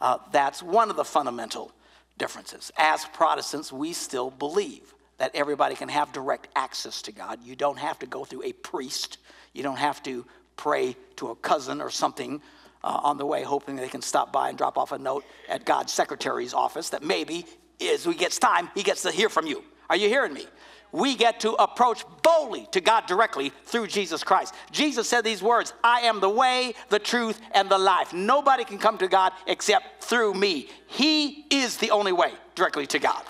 Uh, 0.00 0.18
that's 0.32 0.62
one 0.62 0.90
of 0.90 0.96
the 0.96 1.04
fundamental 1.04 1.72
differences. 2.18 2.70
As 2.76 3.04
Protestants, 3.06 3.72
we 3.72 3.92
still 3.92 4.30
believe 4.30 4.94
that 5.18 5.32
everybody 5.34 5.74
can 5.74 5.88
have 5.88 6.12
direct 6.12 6.48
access 6.54 7.02
to 7.02 7.12
God. 7.12 7.40
You 7.42 7.56
don't 7.56 7.78
have 7.78 7.98
to 8.00 8.06
go 8.06 8.24
through 8.24 8.44
a 8.44 8.52
priest, 8.52 9.18
you 9.52 9.62
don't 9.62 9.76
have 9.78 10.02
to 10.04 10.24
pray 10.56 10.96
to 11.16 11.28
a 11.28 11.36
cousin 11.36 11.80
or 11.80 11.90
something 11.90 12.40
uh, 12.84 13.00
on 13.02 13.18
the 13.18 13.26
way, 13.26 13.42
hoping 13.42 13.76
they 13.76 13.88
can 13.88 14.02
stop 14.02 14.32
by 14.32 14.48
and 14.48 14.58
drop 14.58 14.78
off 14.78 14.92
a 14.92 14.98
note 14.98 15.24
at 15.48 15.64
God's 15.64 15.92
secretary's 15.92 16.54
office 16.54 16.90
that 16.90 17.02
maybe, 17.02 17.44
as 17.80 18.04
he 18.04 18.14
gets 18.14 18.38
time, 18.38 18.70
he 18.74 18.82
gets 18.82 19.02
to 19.02 19.10
hear 19.10 19.28
from 19.28 19.46
you. 19.46 19.64
Are 19.90 19.96
you 19.96 20.08
hearing 20.08 20.32
me? 20.32 20.46
We 20.92 21.16
get 21.16 21.40
to 21.40 21.52
approach 21.52 22.04
boldly 22.22 22.66
to 22.72 22.80
God 22.80 23.06
directly 23.06 23.52
through 23.64 23.88
Jesus 23.88 24.24
Christ. 24.24 24.54
Jesus 24.70 25.08
said 25.08 25.22
these 25.22 25.42
words 25.42 25.74
I 25.84 26.00
am 26.00 26.20
the 26.20 26.30
way, 26.30 26.74
the 26.88 26.98
truth, 26.98 27.40
and 27.52 27.68
the 27.68 27.78
life. 27.78 28.12
Nobody 28.12 28.64
can 28.64 28.78
come 28.78 28.96
to 28.98 29.08
God 29.08 29.32
except 29.46 30.04
through 30.04 30.34
me. 30.34 30.68
He 30.86 31.44
is 31.50 31.76
the 31.76 31.90
only 31.90 32.12
way 32.12 32.32
directly 32.54 32.86
to 32.86 32.98
God. 32.98 33.22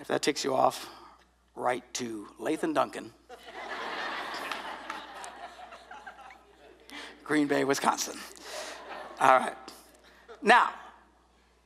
If 0.00 0.08
that 0.08 0.22
takes 0.22 0.44
you 0.44 0.54
off, 0.54 0.88
write 1.54 1.94
to 1.94 2.28
Lathan 2.38 2.74
Duncan, 2.74 3.12
Green 7.22 7.46
Bay, 7.46 7.64
Wisconsin. 7.64 8.18
All 9.18 9.38
right. 9.38 9.56
Now, 10.42 10.70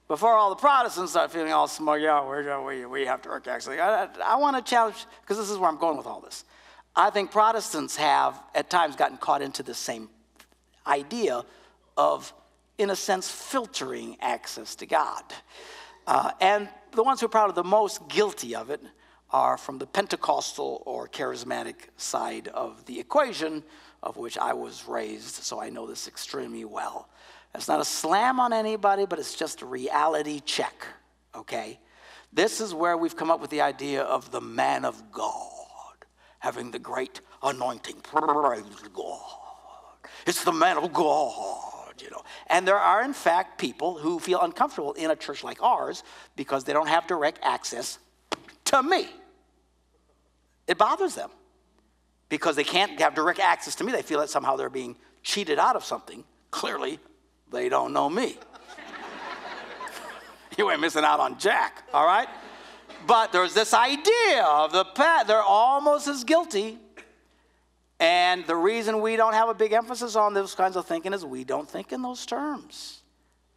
before 0.08 0.32
all 0.32 0.50
the 0.50 0.56
Protestants 0.56 1.12
start 1.12 1.30
feeling 1.30 1.52
all 1.52 1.68
smug, 1.68 2.00
yeah, 2.00 2.60
we, 2.64 2.86
we 2.86 3.04
have 3.04 3.22
to 3.22 3.28
work 3.28 3.46
actually, 3.46 3.78
I, 3.78 4.04
I, 4.04 4.08
I 4.24 4.36
want 4.36 4.56
to 4.56 4.68
challenge, 4.68 5.06
because 5.20 5.36
this 5.36 5.50
is 5.50 5.58
where 5.58 5.68
I'm 5.68 5.78
going 5.78 5.96
with 5.96 6.06
all 6.06 6.20
this. 6.20 6.44
I 6.96 7.10
think 7.10 7.30
Protestants 7.30 7.94
have 7.96 8.40
at 8.54 8.70
times 8.70 8.96
gotten 8.96 9.18
caught 9.18 9.42
into 9.42 9.62
the 9.62 9.74
same 9.74 10.08
idea 10.86 11.44
of, 11.96 12.32
in 12.78 12.90
a 12.90 12.96
sense, 12.96 13.30
filtering 13.30 14.16
access 14.20 14.74
to 14.76 14.86
God. 14.86 15.22
Uh, 16.06 16.30
and 16.40 16.68
the 16.92 17.02
ones 17.02 17.20
who 17.20 17.26
are 17.26 17.28
probably 17.28 17.54
the 17.54 17.68
most 17.68 18.08
guilty 18.08 18.54
of 18.54 18.70
it 18.70 18.80
are 19.30 19.58
from 19.58 19.78
the 19.78 19.86
Pentecostal 19.86 20.82
or 20.86 21.06
charismatic 21.06 21.74
side 21.98 22.48
of 22.48 22.84
the 22.86 22.98
equation, 22.98 23.62
of 24.02 24.16
which 24.16 24.38
I 24.38 24.54
was 24.54 24.88
raised, 24.88 25.34
so 25.42 25.60
I 25.60 25.68
know 25.68 25.86
this 25.86 26.08
extremely 26.08 26.64
well. 26.64 27.10
It's 27.54 27.68
not 27.68 27.80
a 27.80 27.84
slam 27.84 28.40
on 28.40 28.52
anybody, 28.52 29.06
but 29.06 29.18
it's 29.18 29.34
just 29.34 29.62
a 29.62 29.66
reality 29.66 30.40
check, 30.40 30.86
okay? 31.34 31.80
This 32.32 32.60
is 32.60 32.74
where 32.74 32.96
we've 32.96 33.16
come 33.16 33.30
up 33.30 33.40
with 33.40 33.50
the 33.50 33.62
idea 33.62 34.02
of 34.02 34.30
the 34.30 34.40
man 34.40 34.84
of 34.84 35.10
God 35.10 36.04
having 36.38 36.70
the 36.70 36.78
great 36.78 37.20
anointing. 37.42 37.96
Praise 38.02 38.62
God. 38.92 39.20
It's 40.26 40.44
the 40.44 40.52
man 40.52 40.76
of 40.76 40.92
God 40.92 41.68
you 42.02 42.10
know. 42.10 42.22
And 42.48 42.66
there 42.66 42.76
are, 42.76 43.02
in 43.02 43.12
fact, 43.12 43.58
people 43.58 43.98
who 43.98 44.18
feel 44.18 44.40
uncomfortable 44.40 44.92
in 44.94 45.10
a 45.10 45.16
church 45.16 45.44
like 45.44 45.62
ours 45.62 46.02
because 46.36 46.64
they 46.64 46.72
don't 46.72 46.88
have 46.88 47.06
direct 47.06 47.38
access 47.42 47.98
to 48.66 48.82
me. 48.82 49.08
It 50.66 50.78
bothers 50.78 51.14
them 51.14 51.30
because 52.28 52.56
they 52.56 52.64
can't 52.64 53.00
have 53.00 53.14
direct 53.14 53.40
access 53.40 53.74
to 53.76 53.84
me. 53.84 53.92
They 53.92 54.02
feel 54.02 54.20
that 54.20 54.30
somehow 54.30 54.56
they're 54.56 54.68
being 54.68 54.96
cheated 55.22 55.58
out 55.58 55.76
of 55.76 55.84
something. 55.84 56.24
Clearly, 56.50 56.98
they 57.52 57.68
don't 57.68 57.92
know 57.92 58.08
me. 58.08 58.36
you 60.56 60.70
ain't 60.70 60.80
missing 60.80 61.04
out 61.04 61.20
on 61.20 61.38
Jack, 61.38 61.84
all 61.92 62.06
right? 62.06 62.28
But 63.06 63.32
there's 63.32 63.54
this 63.54 63.72
idea 63.74 64.44
of 64.44 64.72
the 64.72 64.84
pet, 64.84 65.26
they're 65.26 65.42
almost 65.42 66.08
as 66.08 66.24
guilty 66.24 66.78
and 68.00 68.46
the 68.46 68.56
reason 68.56 69.00
we 69.00 69.16
don't 69.16 69.32
have 69.32 69.48
a 69.48 69.54
big 69.54 69.72
emphasis 69.72 70.14
on 70.14 70.34
those 70.34 70.54
kinds 70.54 70.76
of 70.76 70.86
thinking 70.86 71.12
is 71.12 71.24
we 71.24 71.44
don't 71.44 71.68
think 71.68 71.92
in 71.92 72.02
those 72.02 72.26
terms. 72.26 73.02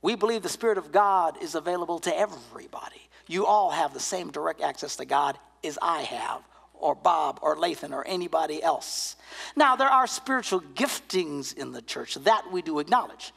We 0.01 0.15
believe 0.15 0.41
the 0.41 0.49
Spirit 0.49 0.79
of 0.79 0.91
God 0.91 1.41
is 1.43 1.53
available 1.53 1.99
to 1.99 2.17
everybody. 2.17 3.01
You 3.27 3.45
all 3.45 3.69
have 3.69 3.93
the 3.93 3.99
same 3.99 4.31
direct 4.31 4.61
access 4.61 4.95
to 4.95 5.05
God 5.05 5.37
as 5.63 5.77
I 5.79 6.01
have, 6.01 6.41
or 6.73 6.95
Bob, 6.95 7.39
or 7.43 7.55
Lathan, 7.55 7.93
or 7.93 8.05
anybody 8.07 8.63
else. 8.63 9.15
Now, 9.55 9.75
there 9.75 9.87
are 9.87 10.07
spiritual 10.07 10.61
giftings 10.61 11.55
in 11.55 11.71
the 11.71 11.83
church 11.83 12.15
that 12.15 12.51
we 12.51 12.63
do 12.63 12.79
acknowledge. 12.79 13.31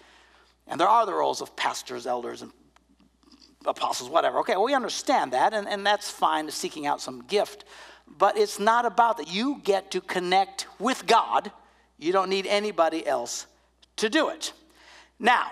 And 0.67 0.81
there 0.81 0.89
are 0.89 1.07
the 1.07 1.15
roles 1.15 1.41
of 1.41 1.55
pastors, 1.57 2.07
elders, 2.07 2.43
and 2.43 2.53
apostles, 3.67 4.11
whatever. 4.11 4.39
Okay, 4.41 4.55
well, 4.55 4.65
we 4.65 4.75
understand 4.75 5.33
that, 5.33 5.53
and, 5.53 5.69
and 5.69 5.87
that's 5.87 6.11
fine, 6.11 6.51
seeking 6.51 6.87
out 6.87 7.01
some 7.01 7.23
gift. 7.27 7.65
But 8.07 8.37
it's 8.37 8.59
not 8.59 8.85
about 8.85 9.19
that. 9.19 9.29
You 9.29 9.61
get 9.65 9.91
to 9.93 10.01
connect 10.01 10.67
with 10.79 11.07
God. 11.07 11.51
You 11.99 12.13
don't 12.13 12.29
need 12.29 12.47
anybody 12.47 13.07
else 13.07 13.47
to 13.97 14.09
do 14.09 14.29
it. 14.29 14.53
Now, 15.19 15.51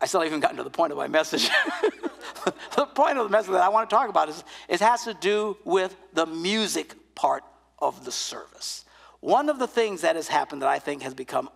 I 0.00 0.06
still 0.06 0.22
haven't 0.22 0.40
gotten 0.40 0.56
to 0.56 0.64
the 0.64 0.70
point 0.70 0.92
of 0.92 0.98
my 0.98 1.08
message. 1.08 1.50
the 2.76 2.86
point 2.86 3.18
of 3.18 3.24
the 3.24 3.30
message 3.30 3.52
that 3.52 3.62
I 3.62 3.68
want 3.68 3.88
to 3.88 3.94
talk 3.94 4.08
about 4.08 4.28
is 4.28 4.42
it 4.68 4.80
has 4.80 5.04
to 5.04 5.14
do 5.14 5.56
with 5.64 5.94
the 6.14 6.26
music 6.26 6.94
part 7.14 7.44
of 7.78 8.04
the 8.04 8.12
service. 8.12 8.84
One 9.20 9.50
of 9.50 9.58
the 9.58 9.66
things 9.66 10.00
that 10.00 10.16
has 10.16 10.26
happened 10.26 10.62
that 10.62 10.68
I 10.68 10.78
think 10.78 11.02
has 11.02 11.12
become 11.12 11.50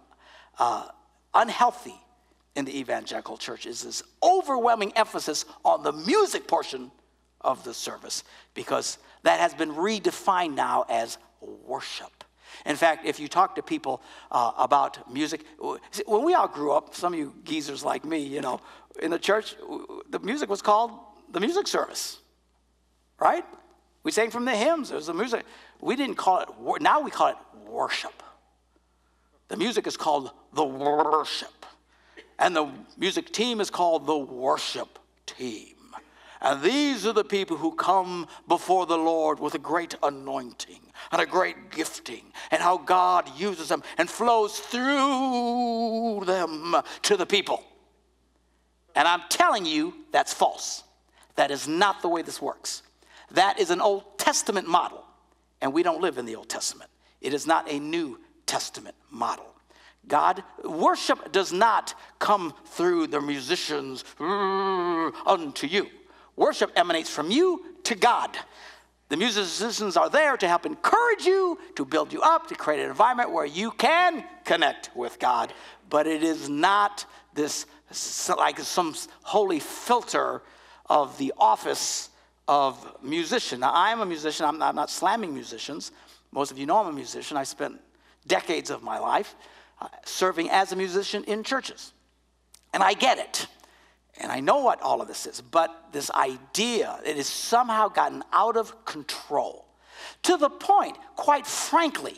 uh, 0.58 0.88
unhealthy 1.32 1.98
in 2.56 2.64
the 2.64 2.78
evangelical 2.78 3.36
church 3.36 3.66
is 3.66 3.82
this 3.82 4.02
overwhelming 4.22 4.92
emphasis 4.96 5.44
on 5.64 5.82
the 5.82 5.92
music 5.92 6.46
portion 6.46 6.90
of 7.40 7.64
the 7.64 7.74
service 7.74 8.24
because 8.54 8.98
that 9.22 9.40
has 9.40 9.54
been 9.54 9.72
redefined 9.72 10.54
now 10.54 10.84
as 10.88 11.18
worship. 11.40 12.24
In 12.64 12.76
fact, 12.76 13.04
if 13.04 13.18
you 13.18 13.28
talk 13.28 13.56
to 13.56 13.62
people 13.62 14.00
uh, 14.30 14.52
about 14.56 15.12
music, 15.12 15.44
when 16.06 16.24
we 16.24 16.34
all 16.34 16.48
grew 16.48 16.72
up, 16.72 16.94
some 16.94 17.12
of 17.12 17.18
you 17.18 17.34
geezers 17.44 17.84
like 17.84 18.04
me, 18.04 18.18
you 18.18 18.40
know, 18.40 18.60
in 19.02 19.10
the 19.10 19.18
church, 19.18 19.56
the 20.08 20.20
music 20.20 20.48
was 20.48 20.62
called 20.62 20.92
the 21.30 21.40
music 21.40 21.66
service, 21.66 22.18
right? 23.18 23.44
We 24.04 24.12
sang 24.12 24.30
from 24.30 24.44
the 24.44 24.54
hymns. 24.54 24.92
It 24.92 24.94
was 24.94 25.06
the 25.06 25.14
music. 25.14 25.44
We 25.80 25.96
didn't 25.96 26.16
call 26.16 26.40
it, 26.40 26.82
now 26.82 27.00
we 27.00 27.10
call 27.10 27.28
it 27.28 27.36
worship. 27.66 28.22
The 29.48 29.56
music 29.56 29.86
is 29.86 29.96
called 29.96 30.30
the 30.54 30.64
worship. 30.64 31.66
And 32.38 32.54
the 32.54 32.70
music 32.96 33.32
team 33.32 33.60
is 33.60 33.70
called 33.70 34.06
the 34.06 34.16
worship 34.16 34.98
team. 35.26 35.76
And 36.40 36.62
these 36.62 37.06
are 37.06 37.12
the 37.12 37.24
people 37.24 37.56
who 37.56 37.74
come 37.74 38.26
before 38.48 38.84
the 38.84 38.98
Lord 38.98 39.40
with 39.40 39.54
a 39.54 39.58
great 39.58 39.94
anointing 40.02 40.80
and 41.10 41.22
a 41.22 41.26
great 41.26 41.70
gifting, 41.70 42.32
and 42.50 42.62
how 42.62 42.78
God 42.78 43.30
uses 43.38 43.68
them 43.68 43.82
and 43.98 44.08
flows 44.08 44.58
through 44.58 46.24
them 46.24 46.76
to 47.02 47.16
the 47.16 47.26
people. 47.26 47.62
And 48.94 49.08
I'm 49.08 49.22
telling 49.28 49.66
you, 49.66 49.94
that's 50.12 50.32
false. 50.32 50.84
That 51.36 51.50
is 51.50 51.66
not 51.66 52.02
the 52.02 52.08
way 52.08 52.22
this 52.22 52.40
works. 52.40 52.82
That 53.32 53.58
is 53.58 53.70
an 53.70 53.80
Old 53.80 54.18
Testament 54.18 54.68
model, 54.68 55.04
and 55.60 55.72
we 55.72 55.82
don't 55.82 56.00
live 56.00 56.18
in 56.18 56.26
the 56.26 56.36
Old 56.36 56.48
Testament. 56.48 56.90
It 57.20 57.34
is 57.34 57.46
not 57.46 57.70
a 57.70 57.78
New 57.78 58.20
Testament 58.46 58.94
model. 59.10 59.53
God, 60.08 60.42
worship 60.64 61.32
does 61.32 61.52
not 61.52 61.94
come 62.18 62.54
through 62.66 63.08
the 63.08 63.20
musicians 63.20 64.04
unto 64.18 65.66
you. 65.66 65.88
Worship 66.36 66.72
emanates 66.76 67.10
from 67.10 67.30
you 67.30 67.64
to 67.84 67.94
God. 67.94 68.36
The 69.08 69.16
musicians 69.16 69.96
are 69.96 70.10
there 70.10 70.36
to 70.36 70.48
help 70.48 70.66
encourage 70.66 71.24
you, 71.24 71.58
to 71.76 71.84
build 71.84 72.12
you 72.12 72.20
up, 72.22 72.48
to 72.48 72.54
create 72.54 72.80
an 72.80 72.90
environment 72.90 73.32
where 73.32 73.44
you 73.44 73.70
can 73.70 74.24
connect 74.44 74.90
with 74.96 75.18
God, 75.18 75.52
but 75.90 76.06
it 76.06 76.22
is 76.22 76.48
not 76.48 77.06
this 77.34 77.66
like 78.36 78.58
some 78.60 78.94
holy 79.22 79.60
filter 79.60 80.42
of 80.86 81.16
the 81.18 81.32
office 81.38 82.10
of 82.48 82.96
musician. 83.02 83.60
Now, 83.60 83.72
I 83.72 83.90
am 83.90 84.00
a 84.00 84.06
musician. 84.06 84.46
I'm 84.46 84.58
not, 84.58 84.70
I'm 84.70 84.74
not 84.74 84.90
slamming 84.90 85.32
musicians. 85.32 85.92
Most 86.32 86.50
of 86.50 86.58
you 86.58 86.66
know 86.66 86.78
I'm 86.78 86.88
a 86.88 86.92
musician. 86.92 87.36
I 87.36 87.44
spent 87.44 87.80
decades 88.26 88.70
of 88.70 88.82
my 88.82 88.98
life 88.98 89.34
serving 90.04 90.50
as 90.50 90.72
a 90.72 90.76
musician 90.76 91.24
in 91.24 91.42
churches. 91.42 91.92
And 92.72 92.82
I 92.82 92.94
get 92.94 93.18
it. 93.18 93.46
And 94.18 94.30
I 94.30 94.40
know 94.40 94.58
what 94.58 94.80
all 94.80 95.00
of 95.00 95.08
this 95.08 95.26
is, 95.26 95.40
but 95.40 95.88
this 95.92 96.10
idea, 96.12 97.00
it 97.04 97.16
has 97.16 97.26
somehow 97.26 97.88
gotten 97.88 98.22
out 98.32 98.56
of 98.56 98.84
control 98.84 99.64
to 100.22 100.36
the 100.36 100.50
point, 100.50 100.96
quite 101.16 101.46
frankly, 101.46 102.14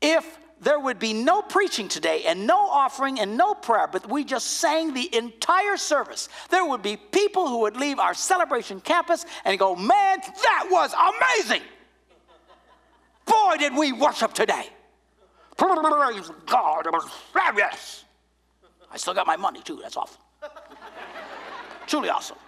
if 0.00 0.38
there 0.60 0.78
would 0.78 0.98
be 0.98 1.12
no 1.12 1.42
preaching 1.42 1.88
today 1.88 2.24
and 2.26 2.46
no 2.46 2.56
offering 2.56 3.20
and 3.20 3.36
no 3.36 3.54
prayer, 3.54 3.88
but 3.90 4.08
we 4.08 4.24
just 4.24 4.46
sang 4.58 4.94
the 4.94 5.14
entire 5.14 5.76
service, 5.76 6.28
there 6.50 6.64
would 6.64 6.82
be 6.82 6.96
people 6.96 7.48
who 7.48 7.60
would 7.60 7.76
leave 7.76 7.98
our 7.98 8.14
celebration 8.14 8.80
campus 8.80 9.26
and 9.44 9.58
go, 9.58 9.74
Man, 9.74 10.18
that 10.20 10.68
was 10.70 10.94
amazing! 10.94 11.62
Boy, 13.26 13.56
did 13.58 13.76
we 13.76 13.92
worship 13.92 14.32
today! 14.32 14.68
Praise 15.56 16.30
God, 16.46 16.86
it 16.86 16.92
was 16.92 17.08
fabulous! 17.32 18.04
I 18.90 18.96
still 18.96 19.14
got 19.14 19.26
my 19.26 19.36
money 19.36 19.60
too, 19.60 19.78
that's 19.82 19.96
awful. 19.96 20.20
Truly 21.86 22.08
awesome. 22.08 22.38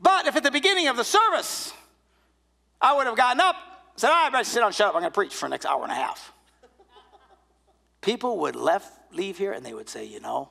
But 0.00 0.26
if 0.26 0.36
at 0.36 0.42
the 0.42 0.50
beginning 0.50 0.88
of 0.88 0.96
the 0.96 1.04
service 1.04 1.72
I 2.80 2.96
would 2.96 3.06
have 3.06 3.16
gotten 3.16 3.40
up, 3.40 3.56
said, 3.96 4.10
I 4.10 4.30
better 4.30 4.44
sit 4.44 4.60
down, 4.60 4.72
shut 4.72 4.88
up, 4.88 4.94
I'm 4.94 5.00
going 5.02 5.10
to 5.10 5.14
preach 5.14 5.34
for 5.34 5.46
the 5.46 5.50
next 5.50 5.66
hour 5.66 5.82
and 5.82 5.90
a 5.90 5.94
half. 5.94 6.32
People 8.00 8.38
would 8.38 8.54
left, 8.54 8.92
leave 9.12 9.38
here 9.38 9.52
and 9.52 9.66
they 9.66 9.74
would 9.74 9.88
say, 9.88 10.04
you 10.04 10.20
know, 10.20 10.50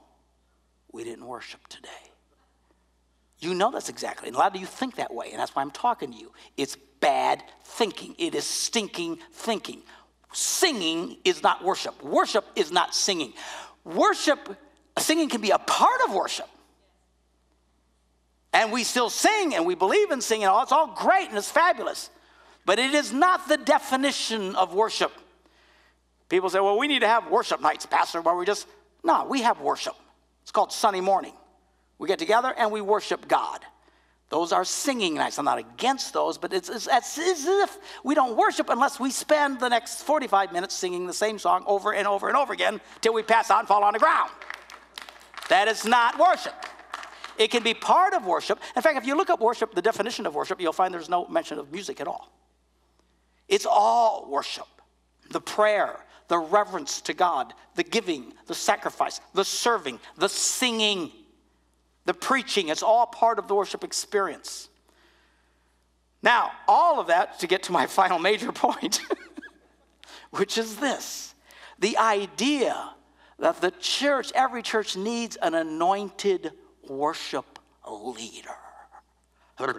we 0.91 1.03
didn't 1.03 1.25
worship 1.25 1.65
today. 1.67 1.89
You 3.39 3.53
know 3.53 3.71
that's 3.71 3.89
exactly. 3.89 4.27
And 4.27 4.35
a 4.35 4.39
lot 4.39 4.53
of 4.53 4.59
you 4.59 4.65
think 4.65 4.95
that 4.95 5.13
way, 5.13 5.29
and 5.31 5.39
that's 5.39 5.55
why 5.55 5.61
I'm 5.61 5.71
talking 5.71 6.11
to 6.11 6.17
you. 6.17 6.31
It's 6.57 6.75
bad 6.99 7.43
thinking. 7.63 8.15
It 8.17 8.35
is 8.35 8.45
stinking 8.45 9.19
thinking. 9.31 9.81
Singing 10.33 11.17
is 11.23 11.43
not 11.43 11.63
worship. 11.63 12.03
Worship 12.03 12.45
is 12.55 12.71
not 12.71 12.93
singing. 12.93 13.33
Worship 13.83 14.57
Singing 14.99 15.29
can 15.29 15.41
be 15.41 15.51
a 15.51 15.59
part 15.59 16.01
of 16.05 16.13
worship. 16.13 16.47
And 18.53 18.71
we 18.71 18.83
still 18.83 19.09
sing 19.09 19.53
and 19.53 19.65
we 19.65 19.75
believe 19.75 20.11
in 20.11 20.21
singing. 20.21 20.47
Oh, 20.47 20.61
it's 20.61 20.71
all 20.71 20.87
great 20.87 21.29
and 21.29 21.37
it's 21.37 21.51
fabulous. 21.51 22.09
But 22.65 22.79
it 22.79 22.93
is 22.93 23.13
not 23.13 23.47
the 23.47 23.57
definition 23.57 24.55
of 24.55 24.73
worship. 24.73 25.11
People 26.29 26.49
say, 26.49 26.59
well, 26.59 26.77
we 26.77 26.87
need 26.87 26.99
to 26.99 27.07
have 27.07 27.29
worship 27.29 27.61
nights, 27.61 27.85
Pastor, 27.85 28.21
where 28.21 28.35
we 28.35 28.45
just, 28.45 28.67
no, 29.03 29.25
we 29.25 29.43
have 29.43 29.61
worship. 29.61 29.95
It's 30.41 30.51
called 30.51 30.73
Sunday 30.73 31.01
morning. 31.01 31.33
We 31.99 32.07
get 32.07 32.19
together 32.19 32.53
and 32.57 32.71
we 32.71 32.81
worship 32.81 33.27
God. 33.27 33.59
Those 34.29 34.51
are 34.51 34.65
singing 34.65 35.13
nights. 35.13 35.39
I'm 35.39 35.45
not 35.45 35.57
against 35.57 36.13
those, 36.13 36.37
but 36.37 36.51
it's, 36.51 36.67
it's, 36.67 36.87
it's, 36.91 37.17
as 37.17 37.45
if 37.45 37.77
we 38.03 38.13
don't 38.13 38.35
worship 38.35 38.69
unless 38.69 38.99
we 38.99 39.09
spend 39.09 39.59
the 39.59 39.69
next 39.69 40.03
45 40.03 40.51
minutes 40.51 40.75
singing 40.75 41.07
the 41.07 41.13
same 41.13 41.39
song 41.39 41.63
over 41.65 41.93
and 41.93 42.05
over 42.05 42.27
and 42.27 42.35
over 42.35 42.51
again 42.51 42.81
till 42.99 43.13
we 43.13 43.23
pass 43.23 43.49
out 43.49 43.59
and 43.59 43.67
fall 43.67 43.83
on 43.83 43.93
the 43.93 43.99
ground. 43.99 44.29
That 45.47 45.69
is 45.69 45.85
not 45.85 46.19
worship. 46.19 46.53
It 47.37 47.51
can 47.51 47.63
be 47.63 47.73
part 47.73 48.13
of 48.13 48.25
worship. 48.25 48.59
In 48.75 48.81
fact, 48.81 48.97
if 48.97 49.05
you 49.05 49.15
look 49.15 49.29
up 49.29 49.39
worship, 49.39 49.73
the 49.73 49.81
definition 49.81 50.25
of 50.25 50.35
worship, 50.35 50.59
you'll 50.59 50.73
find 50.73 50.93
there's 50.93 51.09
no 51.09 51.25
mention 51.27 51.57
of 51.57 51.71
music 51.71 52.01
at 52.01 52.07
all. 52.07 52.31
It's 53.47 53.65
all 53.65 54.27
worship 54.29 54.67
the 55.29 55.41
prayer, 55.41 55.99
the 56.29 56.37
reverence 56.37 57.01
to 57.01 57.13
God, 57.13 57.53
the 57.75 57.83
giving, 57.83 58.33
the 58.45 58.55
sacrifice, 58.55 59.19
the 59.33 59.43
serving, 59.43 59.99
the 60.17 60.29
singing, 60.29 61.11
the 62.07 62.13
preaching. 62.13 62.69
It's 62.69 62.81
all 62.81 63.05
part 63.05 63.37
of 63.37 63.47
the 63.47 63.53
worship 63.53 63.83
experience. 63.83 64.69
Now, 66.23 66.51
all 66.67 66.99
of 66.99 67.07
that 67.07 67.39
to 67.39 67.47
get 67.47 67.63
to 67.63 67.71
my 67.71 67.85
final 67.99 68.17
major 68.17 68.51
point, 68.51 69.01
which 70.31 70.57
is 70.57 70.77
this 70.77 71.35
the 71.77 71.97
idea 71.97 72.91
that 73.37 73.61
the 73.61 73.69
church, 73.69 74.31
every 74.33 74.63
church 74.63 74.97
needs 74.97 75.35
an 75.35 75.53
anointed 75.53 76.53
worship 76.89 77.59
leader. 77.87 78.49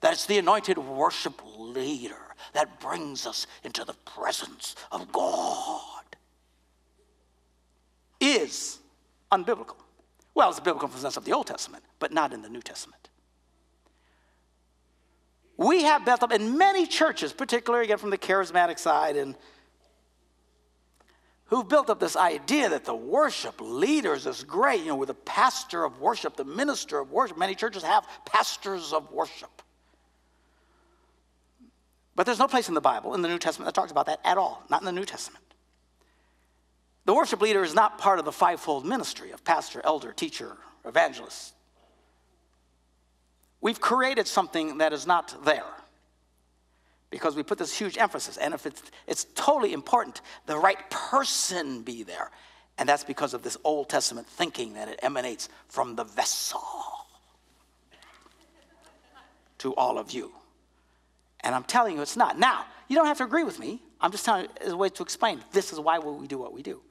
That 0.00 0.12
it's 0.12 0.26
the 0.26 0.38
anointed 0.38 0.78
worship 0.78 1.42
leader 1.58 2.14
that 2.52 2.78
brings 2.78 3.26
us 3.26 3.48
into 3.64 3.84
the 3.84 3.94
presence 3.94 4.76
of 4.92 5.10
God. 5.10 6.04
Is 8.20 8.78
unbiblical. 9.32 9.74
Well, 10.38 10.50
it's 10.50 10.60
a 10.60 10.62
biblical 10.62 10.88
sense 10.90 11.16
of 11.16 11.24
the 11.24 11.32
Old 11.32 11.48
Testament, 11.48 11.82
but 11.98 12.12
not 12.12 12.32
in 12.32 12.42
the 12.42 12.48
New 12.48 12.60
Testament. 12.60 13.08
We 15.56 15.82
have 15.82 16.04
built 16.04 16.22
up 16.22 16.30
in 16.30 16.56
many 16.56 16.86
churches, 16.86 17.32
particularly 17.32 17.86
again 17.86 17.98
from 17.98 18.10
the 18.10 18.18
charismatic 18.18 18.78
side 18.78 19.16
and 19.16 19.34
who've 21.46 21.68
built 21.68 21.90
up 21.90 21.98
this 21.98 22.14
idea 22.14 22.68
that 22.68 22.84
the 22.84 22.94
worship 22.94 23.60
leaders 23.60 24.28
is 24.28 24.44
great. 24.44 24.82
You 24.82 24.90
know, 24.90 24.94
with 24.94 25.08
the 25.08 25.14
pastor 25.14 25.82
of 25.82 26.00
worship, 26.00 26.36
the 26.36 26.44
minister 26.44 27.00
of 27.00 27.10
worship. 27.10 27.36
Many 27.36 27.56
churches 27.56 27.82
have 27.82 28.06
pastors 28.24 28.92
of 28.92 29.10
worship. 29.10 29.60
But 32.14 32.26
there's 32.26 32.38
no 32.38 32.46
place 32.46 32.68
in 32.68 32.74
the 32.74 32.80
Bible, 32.80 33.14
in 33.16 33.22
the 33.22 33.28
New 33.28 33.40
Testament, 33.40 33.66
that 33.66 33.74
talks 33.74 33.90
about 33.90 34.06
that 34.06 34.20
at 34.24 34.38
all, 34.38 34.62
not 34.70 34.82
in 34.82 34.86
the 34.86 34.92
New 34.92 35.04
Testament. 35.04 35.42
The 37.08 37.14
worship 37.14 37.40
leader 37.40 37.62
is 37.62 37.72
not 37.72 37.96
part 37.96 38.18
of 38.18 38.26
the 38.26 38.32
fivefold 38.32 38.84
ministry 38.84 39.30
of 39.30 39.42
pastor, 39.42 39.80
elder, 39.82 40.12
teacher, 40.12 40.58
evangelist. 40.84 41.54
We've 43.62 43.80
created 43.80 44.28
something 44.28 44.76
that 44.76 44.92
is 44.92 45.06
not 45.06 45.42
there 45.42 45.64
because 47.08 47.34
we 47.34 47.42
put 47.42 47.56
this 47.56 47.74
huge 47.74 47.96
emphasis. 47.96 48.36
And 48.36 48.52
if 48.52 48.66
it's, 48.66 48.82
it's 49.06 49.24
totally 49.34 49.72
important, 49.72 50.20
the 50.44 50.58
right 50.58 50.78
person 50.90 51.80
be 51.80 52.02
there. 52.02 52.30
And 52.76 52.86
that's 52.86 53.04
because 53.04 53.32
of 53.32 53.42
this 53.42 53.56
Old 53.64 53.88
Testament 53.88 54.26
thinking 54.26 54.74
that 54.74 54.88
it 54.88 55.00
emanates 55.02 55.48
from 55.68 55.96
the 55.96 56.04
vessel 56.04 56.60
to 59.60 59.74
all 59.76 59.96
of 59.96 60.10
you. 60.10 60.30
And 61.40 61.54
I'm 61.54 61.64
telling 61.64 61.96
you, 61.96 62.02
it's 62.02 62.18
not. 62.18 62.38
Now, 62.38 62.66
you 62.86 62.96
don't 62.96 63.06
have 63.06 63.16
to 63.16 63.24
agree 63.24 63.44
with 63.44 63.58
me. 63.58 63.80
I'm 63.98 64.10
just 64.10 64.26
telling 64.26 64.42
you 64.42 64.50
as 64.60 64.72
a 64.72 64.76
way 64.76 64.90
to 64.90 65.02
explain 65.02 65.42
this 65.52 65.72
is 65.72 65.80
why 65.80 65.98
we 66.00 66.26
do 66.26 66.36
what 66.36 66.52
we 66.52 66.60
do. 66.60 66.82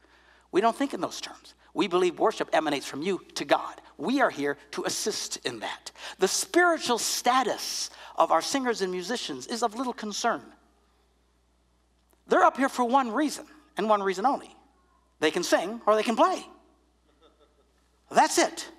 We 0.52 0.62
don't 0.62 0.76
think 0.76 0.94
in 0.94 1.02
those 1.02 1.22
terms. 1.22 1.54
We 1.74 1.88
believe 1.88 2.20
worship 2.20 2.50
emanates 2.54 2.86
from 2.86 3.02
you 3.02 3.22
to 3.36 3.46
God. 3.46 3.82
We 3.98 4.22
are 4.22 4.30
here 4.30 4.58
to 4.72 4.84
assist 4.86 5.38
in 5.46 5.60
that. 5.60 5.92
The 6.20 6.28
spiritual 6.28 6.98
status 6.98 7.90
of 8.16 8.32
our 8.32 8.42
singers 8.42 8.82
and 8.82 8.92
musicians 8.92 9.48
is 9.48 9.64
of 9.64 9.76
little 9.76 9.94
concern. 9.94 10.42
They're 12.28 12.44
up 12.44 12.58
here 12.58 12.70
for 12.70 12.84
one 12.84 13.12
reason, 13.12 13.46
and 13.78 13.90
one 13.90 14.04
reason 14.04 14.26
only 14.26 14.56
they 15.20 15.32
can 15.32 15.44
sing 15.44 15.82
or 15.86 15.96
they 15.96 16.04
can 16.04 16.16
play. 16.16 16.46
That's 18.12 18.38
it. 18.38 18.70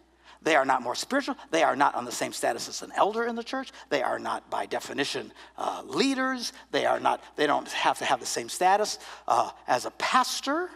They 0.41 0.55
are 0.55 0.65
not 0.65 0.83
more 0.83 0.95
spiritual. 0.95 1.37
They 1.51 1.63
are 1.65 1.75
not 1.75 1.95
on 1.95 2.05
the 2.05 2.13
same 2.13 2.33
status 2.33 2.69
as 2.69 2.83
an 2.83 2.93
elder 2.95 3.25
in 3.25 3.35
the 3.35 3.43
church. 3.43 3.73
They 3.91 4.03
are 4.03 4.19
not, 4.19 4.49
by 4.51 4.67
definition, 4.67 5.33
uh, 5.57 5.83
leaders. 5.85 6.53
They 6.71 6.87
are 6.87 7.01
not. 7.01 7.23
They 7.37 7.47
don't 7.47 7.69
have 7.69 7.99
to 7.99 8.05
have 8.05 8.21
the 8.21 8.27
same 8.27 8.49
status 8.49 8.99
uh, 9.27 9.51
as 9.67 9.85
a 9.85 9.91
pastor. 9.93 10.71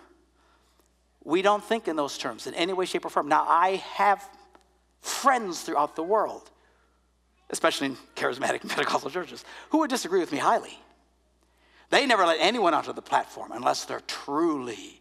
We 1.25 1.43
don't 1.43 1.63
think 1.63 1.89
in 1.89 1.97
those 1.97 2.19
terms 2.19 2.47
in 2.47 2.55
any 2.55 2.73
way, 2.73 2.85
shape, 2.85 3.05
or 3.05 3.11
form. 3.11 3.29
Now, 3.29 3.47
I 3.49 3.77
have 3.95 4.29
friends 5.01 5.63
throughout 5.63 5.97
the 5.97 6.03
world 6.03 6.51
especially 7.53 7.89
in 7.89 7.97
charismatic 8.17 8.67
Pentecostal 8.69 9.11
churches, 9.11 9.45
who 9.71 9.79
would 9.79 9.91
disagree 9.91 10.21
with 10.21 10.33
me 10.33 10.39
highly. 10.39 10.79
They 11.91 12.07
never 12.07 12.25
let 12.25 12.39
anyone 12.41 12.75
onto 12.75 12.93
the 12.93 13.03
platform 13.03 13.53
unless 13.53 13.85
they're 13.85 14.01
truly 14.01 15.01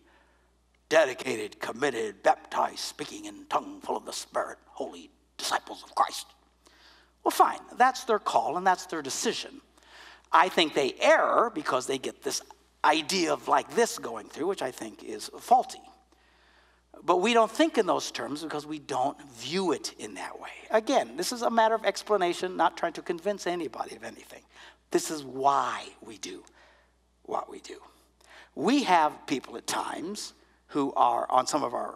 dedicated, 0.89 1.59
committed, 1.59 2.21
baptized, 2.21 2.79
speaking 2.79 3.25
in 3.25 3.45
tongue 3.45 3.79
full 3.81 3.95
of 3.95 4.05
the 4.05 4.11
Spirit, 4.11 4.57
holy 4.67 5.09
disciples 5.37 5.81
of 5.83 5.95
Christ. 5.95 6.27
Well, 7.23 7.31
fine, 7.31 7.59
that's 7.77 8.03
their 8.03 8.19
call 8.19 8.57
and 8.57 8.67
that's 8.67 8.85
their 8.87 9.01
decision. 9.01 9.61
I 10.33 10.49
think 10.49 10.73
they 10.73 10.95
err 10.99 11.49
because 11.49 11.87
they 11.87 11.97
get 11.97 12.21
this 12.23 12.41
idea 12.83 13.31
of 13.31 13.47
like 13.47 13.73
this 13.73 13.97
going 13.97 14.27
through, 14.27 14.47
which 14.47 14.61
I 14.61 14.71
think 14.71 15.03
is 15.03 15.29
faulty. 15.39 15.81
But 17.03 17.17
we 17.17 17.33
don't 17.33 17.51
think 17.51 17.77
in 17.77 17.85
those 17.85 18.11
terms 18.11 18.43
because 18.43 18.65
we 18.65 18.79
don't 18.79 19.19
view 19.31 19.71
it 19.71 19.93
in 19.97 20.13
that 20.15 20.39
way. 20.39 20.49
Again, 20.69 21.17
this 21.17 21.31
is 21.31 21.41
a 21.41 21.49
matter 21.49 21.73
of 21.73 21.83
explanation, 21.83 22.55
not 22.55 22.77
trying 22.77 22.93
to 22.93 23.01
convince 23.01 23.47
anybody 23.47 23.95
of 23.95 24.03
anything. 24.03 24.43
This 24.91 25.09
is 25.09 25.23
why 25.23 25.85
we 26.01 26.17
do 26.17 26.43
what 27.23 27.49
we 27.49 27.59
do. 27.61 27.77
We 28.55 28.83
have 28.83 29.25
people 29.25 29.57
at 29.57 29.65
times 29.65 30.33
who 30.67 30.93
are 30.95 31.25
on 31.31 31.47
some 31.47 31.63
of 31.63 31.73
our 31.73 31.95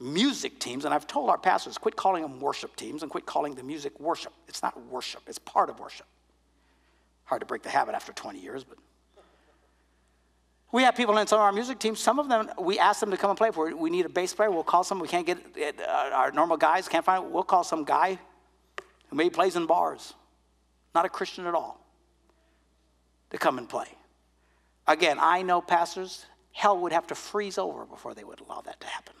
music 0.00 0.58
teams, 0.58 0.84
and 0.84 0.92
I've 0.92 1.06
told 1.06 1.30
our 1.30 1.38
pastors, 1.38 1.78
quit 1.78 1.94
calling 1.94 2.22
them 2.22 2.40
worship 2.40 2.74
teams 2.74 3.02
and 3.02 3.10
quit 3.10 3.26
calling 3.26 3.54
the 3.54 3.62
music 3.62 3.98
worship. 4.00 4.32
It's 4.48 4.62
not 4.62 4.80
worship, 4.86 5.22
it's 5.28 5.38
part 5.38 5.70
of 5.70 5.78
worship. 5.78 6.06
Hard 7.24 7.40
to 7.40 7.46
break 7.46 7.62
the 7.62 7.70
habit 7.70 7.94
after 7.94 8.12
20 8.12 8.40
years, 8.40 8.64
but. 8.64 8.78
We 10.72 10.82
have 10.84 10.96
people 10.96 11.18
in 11.18 11.26
some 11.26 11.38
of 11.38 11.44
our 11.44 11.52
music 11.52 11.78
teams. 11.78 12.00
Some 12.00 12.18
of 12.18 12.30
them, 12.30 12.50
we 12.58 12.78
ask 12.78 12.98
them 12.98 13.10
to 13.10 13.16
come 13.18 13.28
and 13.28 13.36
play. 13.36 13.50
For 13.50 13.76
we 13.76 13.90
need 13.90 14.06
a 14.06 14.08
bass 14.08 14.34
player, 14.34 14.50
we'll 14.50 14.64
call 14.64 14.82
some. 14.82 14.98
We 14.98 15.06
can't 15.08 15.26
get 15.26 15.38
uh, 15.58 16.10
our 16.14 16.32
normal 16.32 16.56
guys 16.56 16.88
can't 16.88 17.04
find. 17.04 17.30
We'll 17.30 17.42
call 17.42 17.62
some 17.62 17.84
guy 17.84 18.18
who 19.08 19.16
maybe 19.16 19.28
plays 19.28 19.54
in 19.54 19.66
bars, 19.66 20.14
not 20.94 21.04
a 21.04 21.10
Christian 21.10 21.46
at 21.46 21.54
all, 21.54 21.84
to 23.30 23.38
come 23.38 23.58
and 23.58 23.68
play. 23.68 23.88
Again, 24.88 25.18
I 25.20 25.42
know 25.42 25.60
pastors. 25.60 26.24
Hell 26.52 26.78
would 26.78 26.92
have 26.92 27.06
to 27.06 27.14
freeze 27.14 27.58
over 27.58 27.84
before 27.84 28.14
they 28.14 28.24
would 28.24 28.40
allow 28.40 28.62
that 28.62 28.80
to 28.80 28.86
happen. 28.86 29.14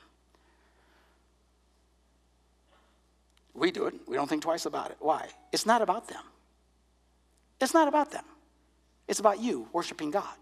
We 3.54 3.70
do 3.70 3.86
it. 3.86 3.94
We 4.06 4.16
don't 4.16 4.28
think 4.28 4.42
twice 4.42 4.64
about 4.64 4.90
it. 4.90 4.96
Why? 5.00 5.28
It's 5.52 5.66
not 5.66 5.82
about 5.82 6.08
them. 6.08 6.22
It's 7.60 7.74
not 7.74 7.88
about 7.88 8.10
them. 8.10 8.24
It's 9.06 9.20
about 9.20 9.40
you 9.40 9.68
worshiping 9.72 10.10
God. 10.10 10.41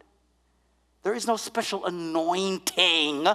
There 1.02 1.14
is 1.14 1.26
no 1.26 1.36
special 1.36 1.86
anointing 1.86 3.26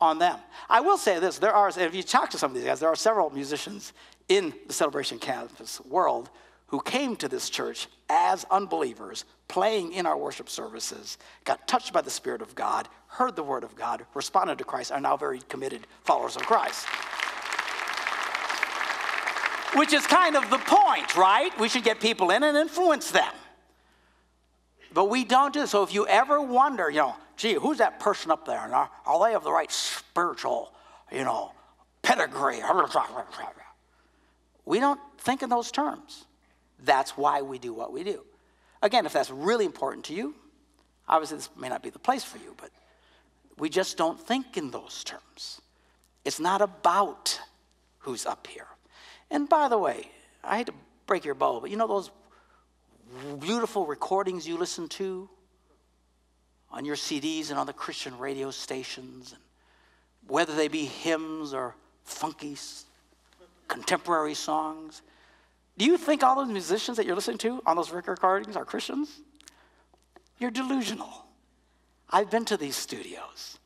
on 0.00 0.18
them. 0.18 0.38
I 0.68 0.80
will 0.80 0.98
say 0.98 1.18
this 1.18 1.38
there 1.38 1.52
are, 1.52 1.68
if 1.68 1.94
you 1.94 2.02
talk 2.02 2.30
to 2.30 2.38
some 2.38 2.50
of 2.50 2.56
these 2.56 2.64
guys, 2.64 2.80
there 2.80 2.88
are 2.88 2.96
several 2.96 3.30
musicians 3.30 3.92
in 4.28 4.52
the 4.66 4.72
celebration 4.72 5.18
campus 5.18 5.80
world 5.82 6.30
who 6.66 6.80
came 6.80 7.16
to 7.16 7.28
this 7.28 7.48
church 7.48 7.88
as 8.10 8.44
unbelievers, 8.50 9.24
playing 9.48 9.92
in 9.92 10.04
our 10.04 10.16
worship 10.16 10.50
services, 10.50 11.16
got 11.44 11.66
touched 11.66 11.92
by 11.92 12.02
the 12.02 12.10
Spirit 12.10 12.42
of 12.42 12.54
God, 12.54 12.88
heard 13.06 13.36
the 13.36 13.42
Word 13.42 13.64
of 13.64 13.74
God, 13.74 14.04
responded 14.14 14.58
to 14.58 14.64
Christ, 14.64 14.92
are 14.92 15.00
now 15.00 15.16
very 15.16 15.40
committed 15.48 15.86
followers 16.04 16.36
of 16.36 16.42
Christ. 16.42 16.86
Which 19.74 19.92
is 19.92 20.06
kind 20.06 20.36
of 20.36 20.48
the 20.50 20.58
point, 20.58 21.16
right? 21.16 21.58
We 21.58 21.68
should 21.68 21.84
get 21.84 22.00
people 22.00 22.30
in 22.30 22.42
and 22.42 22.56
influence 22.56 23.10
them. 23.10 23.32
But 24.92 25.06
we 25.06 25.24
don't 25.24 25.52
do 25.52 25.66
So 25.66 25.82
if 25.82 25.92
you 25.92 26.06
ever 26.06 26.40
wonder, 26.40 26.90
you 26.90 26.98
know, 26.98 27.16
gee, 27.36 27.54
who's 27.54 27.78
that 27.78 28.00
person 28.00 28.30
up 28.30 28.46
there? 28.46 28.64
And 28.64 28.74
are, 28.74 28.90
are 29.06 29.28
they 29.28 29.34
of 29.34 29.44
the 29.44 29.52
right 29.52 29.70
spiritual, 29.70 30.72
you 31.12 31.24
know, 31.24 31.52
pedigree? 32.02 32.60
We 34.64 34.80
don't 34.80 35.00
think 35.18 35.42
in 35.42 35.50
those 35.50 35.70
terms. 35.70 36.24
That's 36.84 37.16
why 37.16 37.42
we 37.42 37.58
do 37.58 37.72
what 37.72 37.92
we 37.92 38.04
do. 38.04 38.24
Again, 38.82 39.06
if 39.06 39.12
that's 39.12 39.30
really 39.30 39.64
important 39.64 40.04
to 40.06 40.14
you, 40.14 40.34
obviously 41.08 41.38
this 41.38 41.50
may 41.56 41.68
not 41.68 41.82
be 41.82 41.90
the 41.90 41.98
place 41.98 42.24
for 42.24 42.38
you, 42.38 42.54
but 42.56 42.70
we 43.58 43.68
just 43.68 43.96
don't 43.96 44.20
think 44.20 44.56
in 44.56 44.70
those 44.70 45.02
terms. 45.04 45.60
It's 46.24 46.38
not 46.38 46.60
about 46.60 47.40
who's 48.00 48.26
up 48.26 48.46
here. 48.46 48.66
And 49.30 49.48
by 49.48 49.68
the 49.68 49.78
way, 49.78 50.10
I 50.44 50.58
hate 50.58 50.66
to 50.66 50.74
break 51.06 51.24
your 51.24 51.34
bow, 51.34 51.60
but 51.60 51.70
you 51.70 51.76
know 51.76 51.86
those 51.86 52.10
beautiful 53.40 53.86
recordings 53.86 54.46
you 54.46 54.56
listen 54.56 54.88
to 54.88 55.28
on 56.70 56.84
your 56.84 56.96
CDs 56.96 57.50
and 57.50 57.58
on 57.58 57.66
the 57.66 57.72
Christian 57.72 58.18
radio 58.18 58.50
stations, 58.50 59.32
and 59.32 59.42
whether 60.26 60.54
they 60.54 60.68
be 60.68 60.84
hymns 60.84 61.54
or 61.54 61.74
funky 62.04 62.56
contemporary 63.68 64.34
songs. 64.34 65.02
Do 65.76 65.84
you 65.84 65.96
think 65.96 66.22
all 66.22 66.36
those 66.36 66.48
musicians 66.48 66.96
that 66.96 67.06
you're 67.06 67.14
listening 67.14 67.38
to 67.38 67.62
on 67.64 67.76
those 67.76 67.90
recordings 67.90 68.56
are 68.56 68.64
Christians? 68.64 69.20
You're 70.38 70.50
delusional. 70.50 71.26
I've 72.10 72.30
been 72.30 72.44
to 72.46 72.56
these 72.56 72.76
studios. 72.76 73.58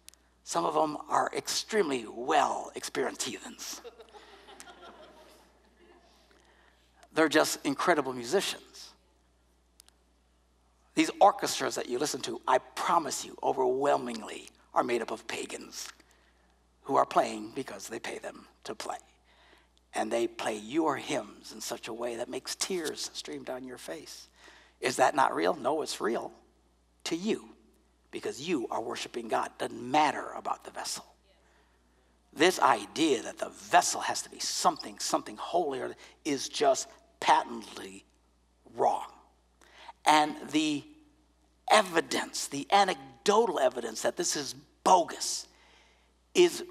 Some 0.45 0.65
of 0.65 0.75
them 0.75 0.99
are 1.09 1.31
extremely 1.35 2.05
well 2.09 2.73
experienced 2.75 3.23
heathens. 3.23 3.81
They're 7.15 7.29
just 7.29 7.65
incredible 7.65 8.13
musicians. 8.13 8.72
These 10.95 11.11
orchestras 11.21 11.75
that 11.77 11.89
you 11.89 11.99
listen 11.99 12.21
to, 12.23 12.41
I 12.47 12.59
promise 12.59 13.25
you, 13.25 13.37
overwhelmingly 13.43 14.49
are 14.75 14.85
made 14.85 15.03
up 15.03 15.11
of 15.11 15.27
pagans 15.27 15.89
who 16.83 16.97
are 16.97 17.07
playing 17.07 17.53
because 17.55 17.89
they 17.89 17.99
pay 17.99 18.19
them 18.19 18.47
to 18.65 18.75
play. 18.75 18.97
And 19.95 20.11
they 20.11 20.27
play 20.27 20.57
your 20.57 20.97
hymns 20.97 21.53
in 21.53 21.61
such 21.61 21.89
a 21.89 21.93
way 21.93 22.17
that 22.17 22.29
makes 22.29 22.55
tears 22.57 23.11
stream 23.13 23.43
down 23.43 23.65
your 23.65 23.79
face. 23.79 24.29
Is 24.81 24.97
that 24.97 25.15
not 25.15 25.35
real? 25.35 25.55
No, 25.55 25.83
it's 25.83 26.01
real 26.01 26.33
to 27.05 27.17
you 27.17 27.49
because 28.11 28.47
you 28.47 28.67
are 28.71 28.81
worshiping 28.81 29.29
God. 29.29 29.51
Doesn't 29.59 29.91
matter 29.91 30.31
about 30.37 30.65
the 30.65 30.71
vessel. 30.71 31.05
This 32.35 32.59
idea 32.61 33.23
that 33.23 33.39
the 33.39 33.51
vessel 33.51 34.01
has 34.01 34.23
to 34.23 34.31
be 34.31 34.39
something, 34.39 34.99
something 34.99 35.37
holier 35.37 35.95
is 36.25 36.49
just 36.49 36.89
patently 37.21 38.05
wrong. 38.75 39.07
And 40.07 40.35
the 40.51 40.85
evidence, 41.71 42.49
the 42.49 42.67
anecdotal 42.71 43.59
evidence 43.59 44.03
that 44.03 44.17
this 44.17 44.37
is 44.37 44.55
bogus, 44.85 45.47
is 46.35 46.65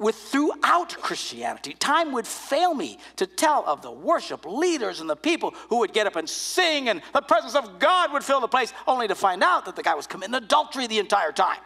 with 0.00 0.16
throughout 0.16 0.96
Christianity. 1.02 1.74
Time 1.74 2.12
would 2.12 2.26
fail 2.26 2.74
me 2.74 2.98
to 3.16 3.26
tell 3.26 3.64
of 3.66 3.82
the 3.82 3.90
worship 3.90 4.46
leaders 4.46 5.00
and 5.00 5.10
the 5.10 5.16
people 5.16 5.52
who 5.68 5.80
would 5.80 5.92
get 5.92 6.06
up 6.06 6.16
and 6.16 6.28
sing, 6.28 6.88
and 6.88 7.02
the 7.12 7.20
presence 7.20 7.54
of 7.54 7.78
God 7.78 8.10
would 8.14 8.24
fill 8.24 8.40
the 8.40 8.48
place, 8.48 8.72
only 8.86 9.06
to 9.08 9.14
find 9.14 9.42
out 9.42 9.66
that 9.66 9.76
the 9.76 9.82
guy 9.82 9.94
was 9.94 10.06
committing 10.06 10.34
adultery 10.34 10.86
the 10.86 10.98
entire 10.98 11.32
time. 11.32 11.58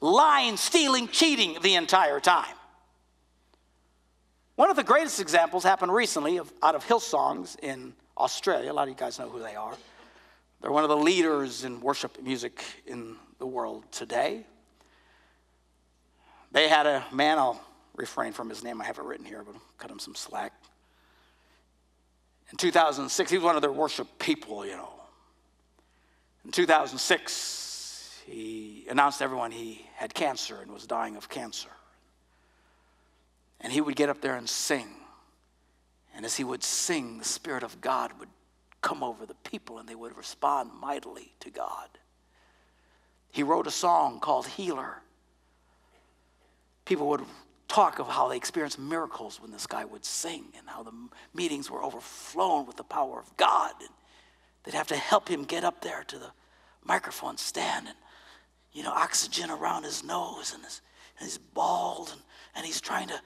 Lying, 0.00 0.56
stealing, 0.56 1.06
cheating 1.06 1.56
the 1.62 1.76
entire 1.76 2.18
time. 2.18 2.54
One 4.56 4.68
of 4.68 4.76
the 4.76 4.82
greatest 4.82 5.20
examples 5.20 5.62
happened 5.62 5.92
recently 5.94 6.38
of, 6.38 6.52
out 6.62 6.74
of 6.74 6.84
Hillsongs 6.84 7.56
in 7.60 7.94
Australia. 8.16 8.70
A 8.70 8.74
lot 8.74 8.84
of 8.84 8.88
you 8.90 8.94
guys 8.94 9.18
know 9.18 9.28
who 9.28 9.40
they 9.40 9.54
are. 9.54 9.76
They're 10.60 10.72
one 10.72 10.84
of 10.84 10.90
the 10.90 10.96
leaders 10.96 11.64
in 11.64 11.80
worship 11.80 12.22
music 12.22 12.62
in 12.86 13.16
the 13.38 13.46
world 13.46 13.84
today. 13.92 14.46
They 16.52 16.68
had 16.68 16.86
a 16.86 17.04
man, 17.12 17.38
I'll 17.38 17.60
refrain 17.96 18.32
from 18.32 18.48
his 18.48 18.62
name, 18.62 18.80
I 18.80 18.84
have 18.84 18.98
it 18.98 19.04
written 19.04 19.26
here, 19.26 19.42
but 19.44 19.54
I'll 19.54 19.62
cut 19.76 19.90
him 19.90 19.98
some 19.98 20.14
slack. 20.14 20.52
In 22.50 22.56
2006, 22.56 23.30
he 23.30 23.36
was 23.36 23.44
one 23.44 23.56
of 23.56 23.62
their 23.62 23.72
worship 23.72 24.06
people, 24.18 24.64
you 24.64 24.76
know. 24.76 24.92
In 26.44 26.52
2006, 26.52 28.20
he 28.26 28.86
announced 28.88 29.18
to 29.18 29.24
everyone 29.24 29.50
he 29.50 29.86
had 29.96 30.14
cancer 30.14 30.60
and 30.60 30.70
was 30.70 30.86
dying 30.86 31.16
of 31.16 31.28
cancer. 31.28 31.70
And 33.60 33.72
he 33.72 33.80
would 33.80 33.96
get 33.96 34.08
up 34.08 34.20
there 34.20 34.36
and 34.36 34.48
sing. 34.48 34.88
And 36.14 36.24
as 36.24 36.36
he 36.36 36.44
would 36.44 36.62
sing, 36.62 37.18
the 37.18 37.24
Spirit 37.24 37.62
of 37.62 37.80
God 37.80 38.12
would 38.18 38.28
come 38.80 39.02
over 39.02 39.26
the 39.26 39.34
people 39.34 39.78
and 39.78 39.88
they 39.88 39.94
would 39.94 40.16
respond 40.16 40.70
mightily 40.80 41.32
to 41.40 41.50
God. 41.50 41.88
He 43.32 43.42
wrote 43.42 43.66
a 43.66 43.72
song 43.72 44.20
called 44.20 44.46
Healer. 44.46 45.02
People 46.84 47.08
would 47.08 47.22
talk 47.66 47.98
of 47.98 48.06
how 48.06 48.28
they 48.28 48.36
experienced 48.36 48.78
miracles 48.78 49.40
when 49.40 49.50
this 49.50 49.66
guy 49.66 49.84
would 49.84 50.04
sing 50.04 50.44
and 50.56 50.68
how 50.68 50.82
the 50.82 50.92
meetings 51.34 51.70
were 51.70 51.82
overflowing 51.82 52.66
with 52.66 52.76
the 52.76 52.84
power 52.84 53.18
of 53.18 53.36
God. 53.36 53.72
And 53.80 53.88
they'd 54.62 54.74
have 54.74 54.86
to 54.88 54.96
help 54.96 55.28
him 55.28 55.44
get 55.44 55.64
up 55.64 55.80
there 55.80 56.04
to 56.04 56.18
the 56.18 56.30
microphone 56.84 57.38
stand 57.38 57.88
and, 57.88 57.96
you 58.72 58.82
know, 58.82 58.92
oxygen 58.92 59.50
around 59.50 59.82
his 59.82 60.04
nose 60.04 60.52
and, 60.54 60.62
his, 60.62 60.80
and 61.18 61.26
he's 61.26 61.38
bald 61.38 62.10
and, 62.12 62.20
and 62.54 62.66
he's 62.66 62.80
trying 62.80 63.08
to, 63.08 63.20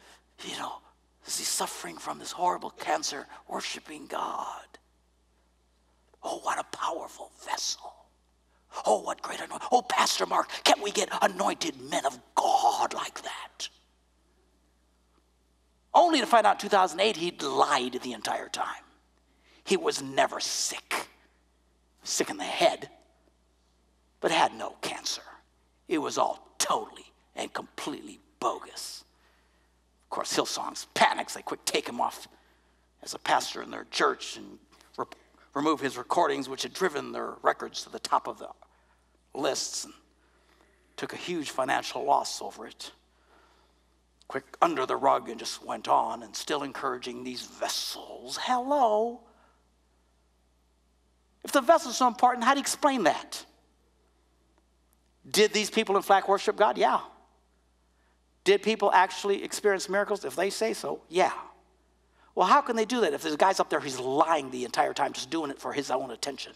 you 0.46 0.56
know, 0.56 0.78
is 1.28 1.38
he 1.38 1.44
suffering 1.44 1.96
from 1.96 2.18
this 2.18 2.32
horrible 2.32 2.70
cancer, 2.70 3.26
worshiping 3.48 4.06
God? 4.06 4.66
Oh, 6.22 6.38
what 6.38 6.58
a 6.58 6.64
powerful 6.76 7.30
vessel. 7.44 7.92
Oh, 8.84 9.00
what 9.02 9.22
great 9.22 9.40
anointing. 9.40 9.68
Oh, 9.70 9.82
Pastor 9.82 10.26
Mark, 10.26 10.48
can't 10.64 10.82
we 10.82 10.90
get 10.90 11.08
anointed 11.22 11.80
men 11.80 12.04
of 12.04 12.18
God 12.34 12.92
like 12.94 13.22
that? 13.22 13.68
only 15.98 16.20
to 16.20 16.26
find 16.26 16.46
out 16.46 16.60
2008 16.60 17.16
he'd 17.16 17.42
lied 17.42 17.98
the 18.02 18.12
entire 18.12 18.48
time. 18.48 18.84
He 19.64 19.76
was 19.76 20.00
never 20.00 20.40
sick, 20.40 21.08
sick 22.04 22.30
in 22.30 22.36
the 22.36 22.44
head, 22.44 22.88
but 24.20 24.30
had 24.30 24.54
no 24.54 24.76
cancer. 24.80 25.22
It 25.88 25.98
was 25.98 26.16
all 26.16 26.54
totally 26.58 27.12
and 27.34 27.52
completely 27.52 28.20
bogus. 28.40 29.04
Of 30.08 30.10
course, 30.10 30.32
Hillsong's 30.32 30.86
panics. 30.94 31.34
They 31.34 31.42
quick 31.42 31.62
take 31.66 31.86
him 31.86 32.00
off 32.00 32.28
as 33.02 33.12
a 33.12 33.18
pastor 33.18 33.60
in 33.60 33.70
their 33.70 33.86
church 33.90 34.38
and 34.38 34.58
re- 34.96 35.04
remove 35.52 35.82
his 35.82 35.98
recordings, 35.98 36.48
which 36.48 36.62
had 36.62 36.72
driven 36.72 37.12
their 37.12 37.34
records 37.42 37.82
to 37.82 37.90
the 37.90 37.98
top 37.98 38.26
of 38.26 38.38
the 38.38 38.48
lists 39.34 39.84
and 39.84 39.92
took 40.96 41.12
a 41.12 41.16
huge 41.16 41.50
financial 41.50 42.04
loss 42.04 42.40
over 42.40 42.66
it. 42.66 42.90
Quick 44.28 44.56
under 44.62 44.86
the 44.86 44.96
rug 44.96 45.28
and 45.28 45.38
just 45.38 45.62
went 45.62 45.88
on 45.88 46.22
and 46.22 46.34
still 46.34 46.62
encouraging 46.62 47.22
these 47.22 47.42
vessels. 47.42 48.38
Hello. 48.40 49.20
If 51.44 51.52
the 51.52 51.60
vessels 51.60 51.98
so 51.98 52.08
important, 52.08 52.44
how 52.44 52.54
do 52.54 52.60
you 52.60 52.62
explain 52.62 53.02
that? 53.04 53.44
Did 55.30 55.52
these 55.52 55.68
people 55.68 55.96
in 55.96 56.02
Flack 56.02 56.30
worship 56.30 56.56
God? 56.56 56.78
Yeah. 56.78 57.00
Did 58.48 58.62
people 58.62 58.90
actually 58.94 59.44
experience 59.44 59.90
miracles? 59.90 60.24
If 60.24 60.34
they 60.34 60.48
say 60.48 60.72
so, 60.72 61.02
yeah. 61.10 61.32
Well, 62.34 62.46
how 62.46 62.62
can 62.62 62.76
they 62.76 62.86
do 62.86 63.02
that 63.02 63.12
if 63.12 63.20
there's 63.20 63.36
guys 63.36 63.60
up 63.60 63.68
there 63.68 63.78
who's 63.78 64.00
lying 64.00 64.50
the 64.50 64.64
entire 64.64 64.94
time, 64.94 65.12
just 65.12 65.28
doing 65.28 65.50
it 65.50 65.58
for 65.58 65.74
his 65.74 65.90
own 65.90 66.12
attention? 66.12 66.54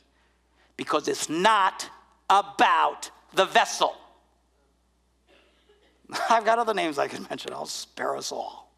Because 0.79 1.07
it's 1.07 1.29
not 1.29 1.91
about 2.31 3.11
the 3.35 3.45
vessel. 3.45 3.95
I've 6.31 6.47
got 6.47 6.59
other 6.59 6.73
names 6.73 6.97
I 6.97 7.09
could 7.09 7.29
mention, 7.29 7.53
I'll 7.53 7.67
spare 7.67 8.17
us 8.17 8.33
all. 8.33 8.73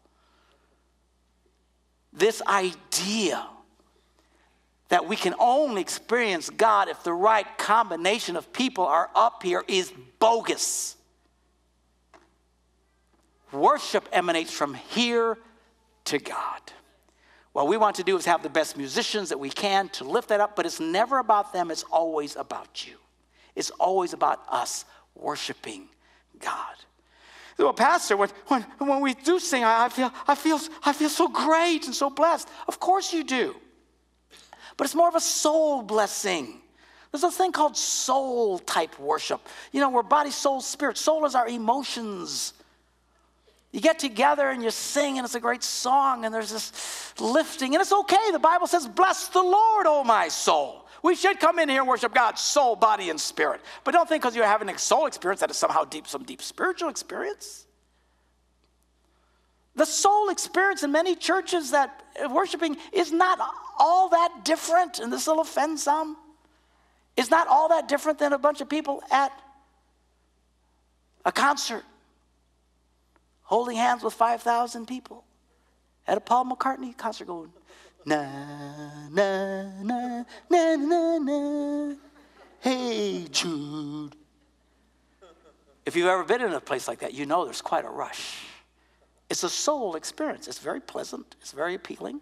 This 2.11 2.41
idea 2.41 3.47
that 4.89 5.07
we 5.07 5.15
can 5.15 5.35
only 5.39 5.79
experience 5.79 6.49
God 6.49 6.89
if 6.89 7.01
the 7.05 7.13
right 7.13 7.47
combination 7.57 8.35
of 8.35 8.51
people 8.51 8.85
are 8.85 9.09
up 9.15 9.41
here 9.41 9.63
is 9.69 9.93
bogus. 10.19 10.94
Worship 13.51 14.07
emanates 14.11 14.51
from 14.51 14.73
here 14.73 15.37
to 16.05 16.19
God. 16.19 16.61
What 17.53 17.67
we 17.67 17.77
want 17.77 17.95
to 17.97 18.03
do 18.03 18.17
is 18.17 18.25
have 18.25 18.43
the 18.43 18.49
best 18.49 18.75
musicians 18.75 19.29
that 19.29 19.39
we 19.39 19.49
can 19.49 19.87
to 19.89 20.03
lift 20.03 20.29
that 20.29 20.41
up, 20.41 20.55
but 20.55 20.65
it's 20.65 20.79
never 20.79 21.19
about 21.19 21.53
them, 21.53 21.71
it's 21.71 21.83
always 21.83 22.35
about 22.35 22.85
you. 22.85 22.97
It's 23.55 23.69
always 23.71 24.11
about 24.11 24.41
us 24.49 24.83
worshiping 25.15 25.87
God. 26.39 26.75
Well, 27.57 27.73
Pastor, 27.73 28.17
when, 28.17 28.29
when, 28.47 28.63
when 28.79 28.99
we 28.99 29.13
do 29.13 29.39
sing, 29.39 29.63
I, 29.63 29.85
I, 29.85 29.89
feel, 29.89 30.11
I, 30.27 30.35
feel, 30.35 30.59
I 30.83 30.91
feel 30.91 31.07
so 31.09 31.29
great 31.29 31.85
and 31.85 31.95
so 31.95 32.09
blessed. 32.09 32.49
Of 32.67 32.79
course 32.79 33.13
you 33.13 33.23
do. 33.23 33.55
But 34.75 34.85
it's 34.85 34.95
more 34.95 35.07
of 35.07 35.15
a 35.15 35.21
soul 35.21 35.81
blessing. 35.81 36.59
There's 37.11 37.23
a 37.23 37.31
thing 37.31 37.53
called 37.53 37.77
soul 37.77 38.59
type 38.59 38.99
worship. 38.99 39.39
You 39.71 39.79
know, 39.79 39.89
we're 39.89 40.03
body, 40.03 40.31
soul, 40.31 40.59
spirit. 40.59 40.97
Soul 40.97 41.25
is 41.25 41.33
our 41.33 41.47
emotions. 41.47 42.53
You 43.75 43.81
get 43.81 43.99
together 43.99 44.51
and 44.51 44.63
you 44.63 44.71
sing, 44.71 45.17
and 45.17 45.25
it's 45.25 45.35
a 45.35 45.39
great 45.41 45.61
song, 45.61 46.23
and 46.23 46.33
there's 46.33 46.49
this 46.49 47.13
lifting, 47.19 47.75
and 47.75 47.81
it's 47.81 47.91
okay. 47.91 48.31
The 48.31 48.39
Bible 48.39 48.67
says, 48.67 48.87
Bless 48.87 49.27
the 49.27 49.41
Lord, 49.41 49.85
O 49.85 50.01
my 50.01 50.29
soul. 50.29 50.87
We 51.03 51.13
should 51.13 51.41
come 51.41 51.59
in 51.59 51.67
here 51.67 51.81
and 51.81 51.89
worship 51.89 52.13
God, 52.13 52.39
soul, 52.39 52.77
body, 52.77 53.09
and 53.09 53.19
spirit. 53.19 53.59
But 53.83 53.91
don't 53.91 54.07
think 54.07 54.23
because 54.23 54.33
you're 54.33 54.45
having 54.45 54.69
a 54.69 54.79
soul 54.79 55.07
experience 55.07 55.41
that 55.41 55.51
is 55.51 55.57
somehow 55.57 55.83
deep, 55.83 56.07
some 56.07 56.23
deep 56.23 56.41
spiritual 56.41 56.87
experience. 56.87 57.65
The 59.75 59.85
soul 59.85 60.29
experience 60.29 60.83
in 60.83 60.93
many 60.93 61.13
churches 61.13 61.71
that 61.71 62.01
uh, 62.23 62.29
worshiping 62.29 62.77
is 62.93 63.11
not 63.11 63.39
all 63.77 64.07
that 64.07 64.45
different, 64.45 64.99
and 64.99 65.11
this 65.11 65.27
will 65.27 65.41
offend 65.41 65.81
some. 65.81 66.15
It's 67.17 67.29
not 67.29 67.49
all 67.49 67.67
that 67.67 67.89
different 67.89 68.19
than 68.19 68.31
a 68.31 68.39
bunch 68.39 68.61
of 68.61 68.69
people 68.69 69.03
at 69.11 69.37
a 71.25 71.31
concert 71.33 71.83
holding 73.45 73.77
hands 73.77 74.03
with 74.03 74.13
5,000 74.13 74.85
people 74.85 75.23
at 76.07 76.17
a 76.17 76.21
Paul 76.21 76.45
McCartney 76.45 76.95
concert 76.95 77.25
going, 77.25 77.51
na, 78.05 78.27
na, 79.09 79.81
na, 79.81 80.23
na, 80.49 80.75
na, 80.75 81.17
na, 81.17 81.95
hey, 82.59 83.25
Jude. 83.31 84.15
If 85.85 85.95
you've 85.95 86.07
ever 86.07 86.23
been 86.23 86.41
in 86.41 86.53
a 86.53 86.59
place 86.59 86.87
like 86.87 86.99
that, 86.99 87.13
you 87.13 87.25
know 87.25 87.45
there's 87.45 87.61
quite 87.61 87.85
a 87.85 87.89
rush. 87.89 88.43
It's 89.29 89.43
a 89.43 89.49
soul 89.49 89.95
experience. 89.95 90.47
It's 90.47 90.59
very 90.59 90.79
pleasant, 90.79 91.35
it's 91.41 91.51
very 91.51 91.75
appealing. 91.75 92.21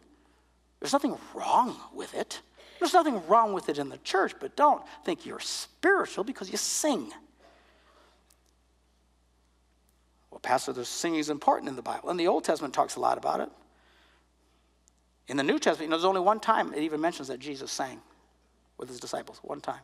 There's 0.80 0.94
nothing 0.94 1.18
wrong 1.34 1.78
with 1.94 2.14
it. 2.14 2.42
There's 2.80 2.94
nothing 2.94 3.26
wrong 3.28 3.54
with 3.54 3.70
it 3.70 3.78
in 3.78 3.88
the 3.88 4.00
church, 4.00 4.34
but 4.40 4.58
don't 4.58 4.84
think 5.06 5.26
you're 5.26 5.40
spiritual 5.40 6.26
because 6.26 6.52
you 6.52 6.58
sing. 6.58 7.14
Well, 10.30 10.33
Pastor, 10.44 10.74
the 10.74 10.86
singing 10.86 11.20
is 11.20 11.30
important 11.30 11.70
in 11.70 11.76
the 11.76 11.82
Bible. 11.82 12.10
And 12.10 12.20
the 12.20 12.28
Old 12.28 12.44
Testament 12.44 12.74
talks 12.74 12.96
a 12.96 13.00
lot 13.00 13.18
about 13.18 13.40
it. 13.40 13.50
In 15.28 15.38
the 15.38 15.44
New 15.44 15.58
Testament, 15.58 15.84
you 15.84 15.90
know, 15.90 15.98
there's 15.98 16.06
only 16.06 16.22
one 16.22 16.42
time 16.42 16.74
it 16.74 16.84
even 16.84 17.02
mentions 17.02 17.30
that 17.30 17.40
Jesus 17.40 17.72
sang 17.72 18.02
with 18.78 18.90
his 18.90 19.00
disciples. 19.00 19.40
One 19.42 19.62
time. 19.62 19.80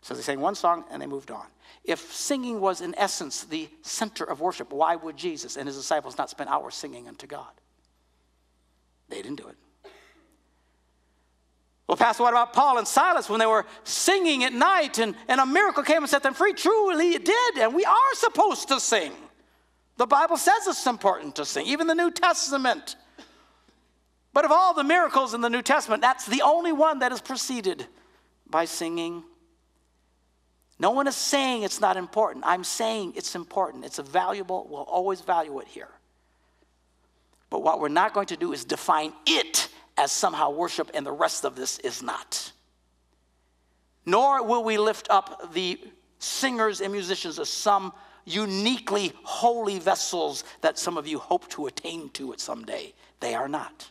So 0.00 0.14
they 0.14 0.22
sang 0.22 0.40
one 0.40 0.54
song 0.54 0.84
and 0.90 1.02
they 1.02 1.06
moved 1.06 1.30
on. 1.30 1.46
If 1.84 2.12
singing 2.12 2.60
was, 2.60 2.80
in 2.80 2.94
essence, 2.96 3.44
the 3.44 3.68
center 3.82 4.24
of 4.24 4.40
worship, 4.40 4.72
why 4.72 4.96
would 4.96 5.16
Jesus 5.16 5.56
and 5.56 5.66
his 5.66 5.76
disciples 5.76 6.16
not 6.16 6.30
spend 6.30 6.48
hours 6.48 6.74
singing 6.74 7.06
unto 7.06 7.26
God? 7.26 7.52
They 9.08 9.20
didn't 9.20 9.36
do 9.36 9.48
it. 9.48 9.56
Well, 11.86 11.96
Pastor, 11.96 12.22
what 12.22 12.32
about 12.32 12.52
Paul 12.52 12.78
and 12.78 12.88
Silas 12.88 13.28
when 13.28 13.38
they 13.38 13.46
were 13.46 13.66
singing 13.84 14.44
at 14.44 14.52
night 14.52 14.98
and, 14.98 15.14
and 15.28 15.40
a 15.40 15.46
miracle 15.46 15.82
came 15.82 15.98
and 15.98 16.08
set 16.08 16.22
them 16.22 16.34
free? 16.34 16.52
Truly, 16.52 17.10
it 17.10 17.24
did, 17.24 17.58
and 17.58 17.74
we 17.74 17.84
are 17.84 18.14
supposed 18.14 18.68
to 18.68 18.80
sing. 18.80 19.12
The 19.96 20.06
Bible 20.06 20.36
says 20.36 20.66
it's 20.66 20.86
important 20.86 21.36
to 21.36 21.44
sing, 21.44 21.66
even 21.66 21.86
the 21.86 21.94
New 21.94 22.10
Testament. 22.10 22.96
But 24.32 24.44
of 24.44 24.52
all 24.52 24.74
the 24.74 24.84
miracles 24.84 25.32
in 25.32 25.40
the 25.40 25.48
New 25.48 25.62
Testament, 25.62 26.02
that's 26.02 26.26
the 26.26 26.42
only 26.42 26.72
one 26.72 26.98
that 26.98 27.12
is 27.12 27.20
preceded 27.20 27.86
by 28.48 28.66
singing. 28.66 29.24
No 30.78 30.90
one 30.90 31.06
is 31.06 31.16
saying 31.16 31.62
it's 31.62 31.80
not 31.80 31.96
important. 31.96 32.44
I'm 32.46 32.62
saying 32.62 33.14
it's 33.16 33.34
important. 33.34 33.86
It's 33.86 33.98
a 33.98 34.02
valuable, 34.02 34.66
we'll 34.68 34.82
always 34.82 35.22
value 35.22 35.58
it 35.60 35.68
here. 35.68 35.88
But 37.48 37.62
what 37.62 37.80
we're 37.80 37.88
not 37.88 38.12
going 38.12 38.26
to 38.26 38.36
do 38.36 38.52
is 38.52 38.66
define 38.66 39.14
it 39.26 39.68
as 39.96 40.12
somehow 40.12 40.50
worship 40.50 40.90
and 40.92 41.06
the 41.06 41.12
rest 41.12 41.44
of 41.44 41.56
this 41.56 41.78
is 41.78 42.02
not. 42.02 42.52
Nor 44.04 44.44
will 44.44 44.62
we 44.62 44.76
lift 44.76 45.08
up 45.08 45.54
the 45.54 45.80
singers 46.18 46.82
and 46.82 46.92
musicians 46.92 47.38
as 47.38 47.48
some 47.48 47.92
uniquely 48.26 49.12
holy 49.22 49.78
vessels 49.78 50.44
that 50.60 50.78
some 50.78 50.98
of 50.98 51.06
you 51.06 51.18
hope 51.18 51.48
to 51.48 51.66
attain 51.66 52.10
to 52.10 52.32
it 52.32 52.40
someday. 52.40 52.92
They 53.20 53.34
are 53.34 53.48
not. 53.48 53.88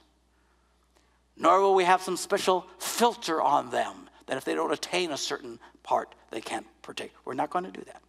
Nor 1.38 1.62
will 1.62 1.74
we 1.74 1.86
have 1.86 2.02
some 2.02 2.18
special 2.18 2.68
filter 2.78 3.42
on 3.42 3.72
them 3.72 4.10
that 4.28 4.38
if 4.38 4.46
they 4.46 4.54
don't 4.54 4.72
attain 4.72 5.12
a 5.12 5.18
certain 5.18 5.60
part, 5.84 6.14
they 6.32 6.42
can't 6.42 6.66
partake. 6.82 7.14
We're 7.24 7.34
not 7.34 7.50
going 7.50 7.66
to 7.66 7.72
do 7.72 7.82
that. 7.86 8.02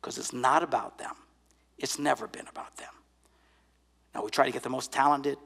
Because 0.00 0.16
it's 0.18 0.32
not 0.32 0.62
about 0.62 0.98
them. 0.98 1.14
It's 1.76 1.98
never 1.98 2.26
been 2.26 2.46
about 2.48 2.76
them. 2.76 2.92
Now, 4.14 4.24
we 4.24 4.30
try 4.30 4.46
to 4.46 4.52
get 4.52 4.62
the 4.62 4.70
most 4.70 4.92
talented, 4.92 5.38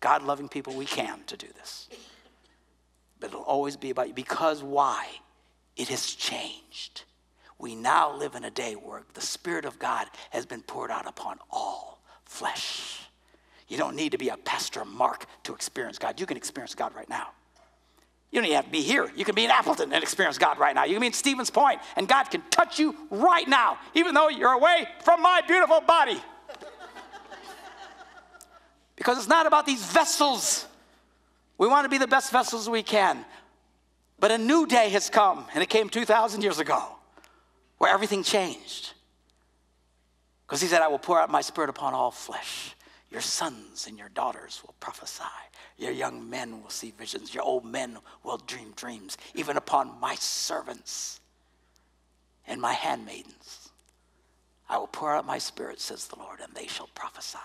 God 0.00 0.22
loving 0.22 0.48
people 0.48 0.74
we 0.74 0.84
can 0.84 1.20
to 1.26 1.36
do 1.36 1.46
this. 1.56 1.88
But 3.20 3.30
it'll 3.30 3.42
always 3.42 3.76
be 3.76 3.90
about 3.90 4.08
you. 4.08 4.14
Because 4.14 4.62
why? 4.62 5.06
It 5.76 5.88
has 5.88 6.14
changed. 6.14 7.02
We 7.58 7.74
now 7.74 8.14
live 8.14 8.34
in 8.34 8.44
a 8.44 8.50
day 8.50 8.74
where 8.74 9.02
the 9.14 9.20
Spirit 9.20 9.64
of 9.64 9.78
God 9.78 10.06
has 10.30 10.46
been 10.46 10.62
poured 10.62 10.90
out 10.90 11.06
upon 11.06 11.38
all 11.50 12.00
flesh. 12.24 13.00
You 13.66 13.76
don't 13.76 13.96
need 13.96 14.12
to 14.12 14.18
be 14.18 14.28
a 14.28 14.36
Pastor 14.36 14.84
Mark 14.84 15.26
to 15.42 15.54
experience 15.54 15.98
God. 15.98 16.20
You 16.20 16.26
can 16.26 16.36
experience 16.36 16.74
God 16.74 16.94
right 16.94 17.08
now. 17.08 17.28
You 18.30 18.40
don't 18.40 18.46
even 18.46 18.56
have 18.56 18.66
to 18.66 18.70
be 18.70 18.82
here. 18.82 19.10
You 19.16 19.24
can 19.24 19.34
be 19.34 19.44
in 19.44 19.50
Appleton 19.50 19.92
and 19.92 20.02
experience 20.02 20.36
God 20.38 20.58
right 20.58 20.74
now. 20.74 20.84
You 20.84 20.92
can 20.94 21.00
be 21.00 21.06
in 21.08 21.12
Stevens 21.14 21.50
Point, 21.50 21.80
and 21.96 22.06
God 22.06 22.30
can 22.30 22.42
touch 22.50 22.78
you 22.78 22.94
right 23.10 23.48
now, 23.48 23.78
even 23.94 24.14
though 24.14 24.28
you're 24.28 24.52
away 24.52 24.86
from 25.02 25.22
my 25.22 25.40
beautiful 25.46 25.80
body. 25.80 26.20
Because 28.96 29.16
it's 29.16 29.28
not 29.28 29.46
about 29.46 29.64
these 29.64 29.82
vessels. 29.84 30.66
We 31.56 31.68
want 31.68 31.84
to 31.84 31.88
be 31.88 31.98
the 31.98 32.06
best 32.06 32.30
vessels 32.30 32.68
we 32.68 32.82
can. 32.82 33.24
But 34.20 34.30
a 34.30 34.38
new 34.38 34.66
day 34.66 34.90
has 34.90 35.08
come, 35.08 35.46
and 35.54 35.62
it 35.62 35.68
came 35.68 35.88
2,000 35.88 36.42
years 36.42 36.58
ago, 36.58 36.97
where 37.78 37.92
everything 37.92 38.22
changed. 38.22 38.92
Because 40.46 40.60
he 40.60 40.68
said, 40.68 40.82
I 40.82 40.88
will 40.88 40.98
pour 40.98 41.20
out 41.20 41.30
my 41.30 41.40
spirit 41.40 41.70
upon 41.70 41.94
all 41.94 42.10
flesh. 42.10 42.74
Your 43.10 43.20
sons 43.20 43.86
and 43.86 43.98
your 43.98 44.10
daughters 44.10 44.62
will 44.66 44.74
prophesy. 44.80 45.24
Your 45.78 45.92
young 45.92 46.28
men 46.28 46.62
will 46.62 46.70
see 46.70 46.90
visions. 46.90 47.34
Your 47.34 47.44
old 47.44 47.64
men 47.64 47.98
will 48.22 48.38
dream 48.38 48.72
dreams, 48.76 49.16
even 49.34 49.56
upon 49.56 49.98
my 50.00 50.14
servants 50.16 51.20
and 52.46 52.60
my 52.60 52.72
handmaidens. 52.72 53.70
I 54.68 54.78
will 54.78 54.86
pour 54.86 55.14
out 55.14 55.26
my 55.26 55.38
spirit, 55.38 55.80
says 55.80 56.06
the 56.06 56.18
Lord, 56.18 56.40
and 56.40 56.52
they 56.54 56.66
shall 56.66 56.88
prophesy. 56.94 57.38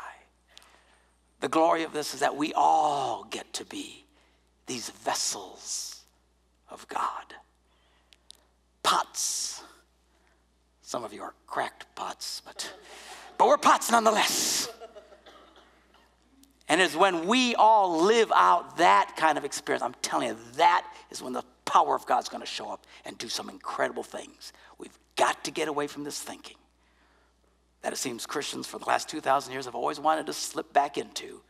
The 1.39 1.50
glory 1.50 1.84
of 1.84 1.93
this 1.93 2.13
is 2.13 2.19
that 2.22 2.36
we 2.36 2.54
all 2.54 3.26
get 3.30 3.52
to 3.54 3.65
be 3.65 4.06
these 4.65 4.89
vessels 4.89 6.02
of 6.69 6.88
God. 6.88 7.36
Pots. 8.82 9.63
Some 10.93 11.03
of 11.03 11.12
you 11.12 11.23
are 11.23 11.34
cracked 11.47 11.88
pots, 11.95 12.43
but, 12.45 12.71
but 13.39 13.47
we're 13.47 13.58
pots 13.58 13.89
nonetheless. 13.89 14.69
And 16.69 16.79
it's 16.79 16.95
when 16.95 17.25
we 17.25 17.56
all 17.56 18.03
live 18.03 18.32
out 18.36 18.77
that 18.77 19.15
kind 19.17 19.39
of 19.39 19.43
experience, 19.43 19.82
I'm 19.82 19.95
telling 20.03 20.27
you, 20.27 20.38
that 20.58 20.86
is 21.10 21.19
when 21.19 21.34
the 21.34 21.41
power 21.65 21.95
of 21.95 22.06
God's 22.06 22.29
going 22.29 22.41
to 22.41 22.47
show 22.47 22.69
up 22.69 22.86
and 23.06 23.17
do 23.17 23.27
some 23.27 23.49
incredible 23.49 24.03
things. 24.03 24.53
We've 24.77 24.95
got 25.15 25.43
to 25.45 25.49
get 25.49 25.67
away 25.67 25.88
from 25.88 26.03
this 26.03 26.21
thinking 26.21 26.58
that 27.82 27.91
it 27.91 27.97
seems 27.97 28.27
Christians 28.27 28.67
for 28.67 28.77
the 28.77 28.86
last 28.86 29.10
2,000 29.10 29.51
years 29.51 29.65
have 29.65 29.73
always 29.73 29.99
wanted 29.99 30.27
to 30.27 30.34
slip 30.34 30.73
back 30.73 30.99
into 30.99 31.41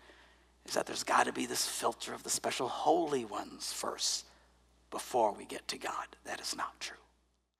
is 0.65 0.73
that 0.75 0.85
there's 0.85 1.03
got 1.03 1.25
to 1.25 1.33
be 1.33 1.47
this 1.47 1.67
filter 1.67 2.13
of 2.13 2.23
the 2.23 2.29
special 2.29 2.69
holy 2.69 3.25
ones 3.25 3.73
first 3.73 4.23
before 4.89 5.33
we 5.33 5.43
get 5.43 5.67
to 5.67 5.77
God. 5.77 6.07
That 6.23 6.39
is 6.39 6.55
not 6.55 6.79
true. 6.79 7.02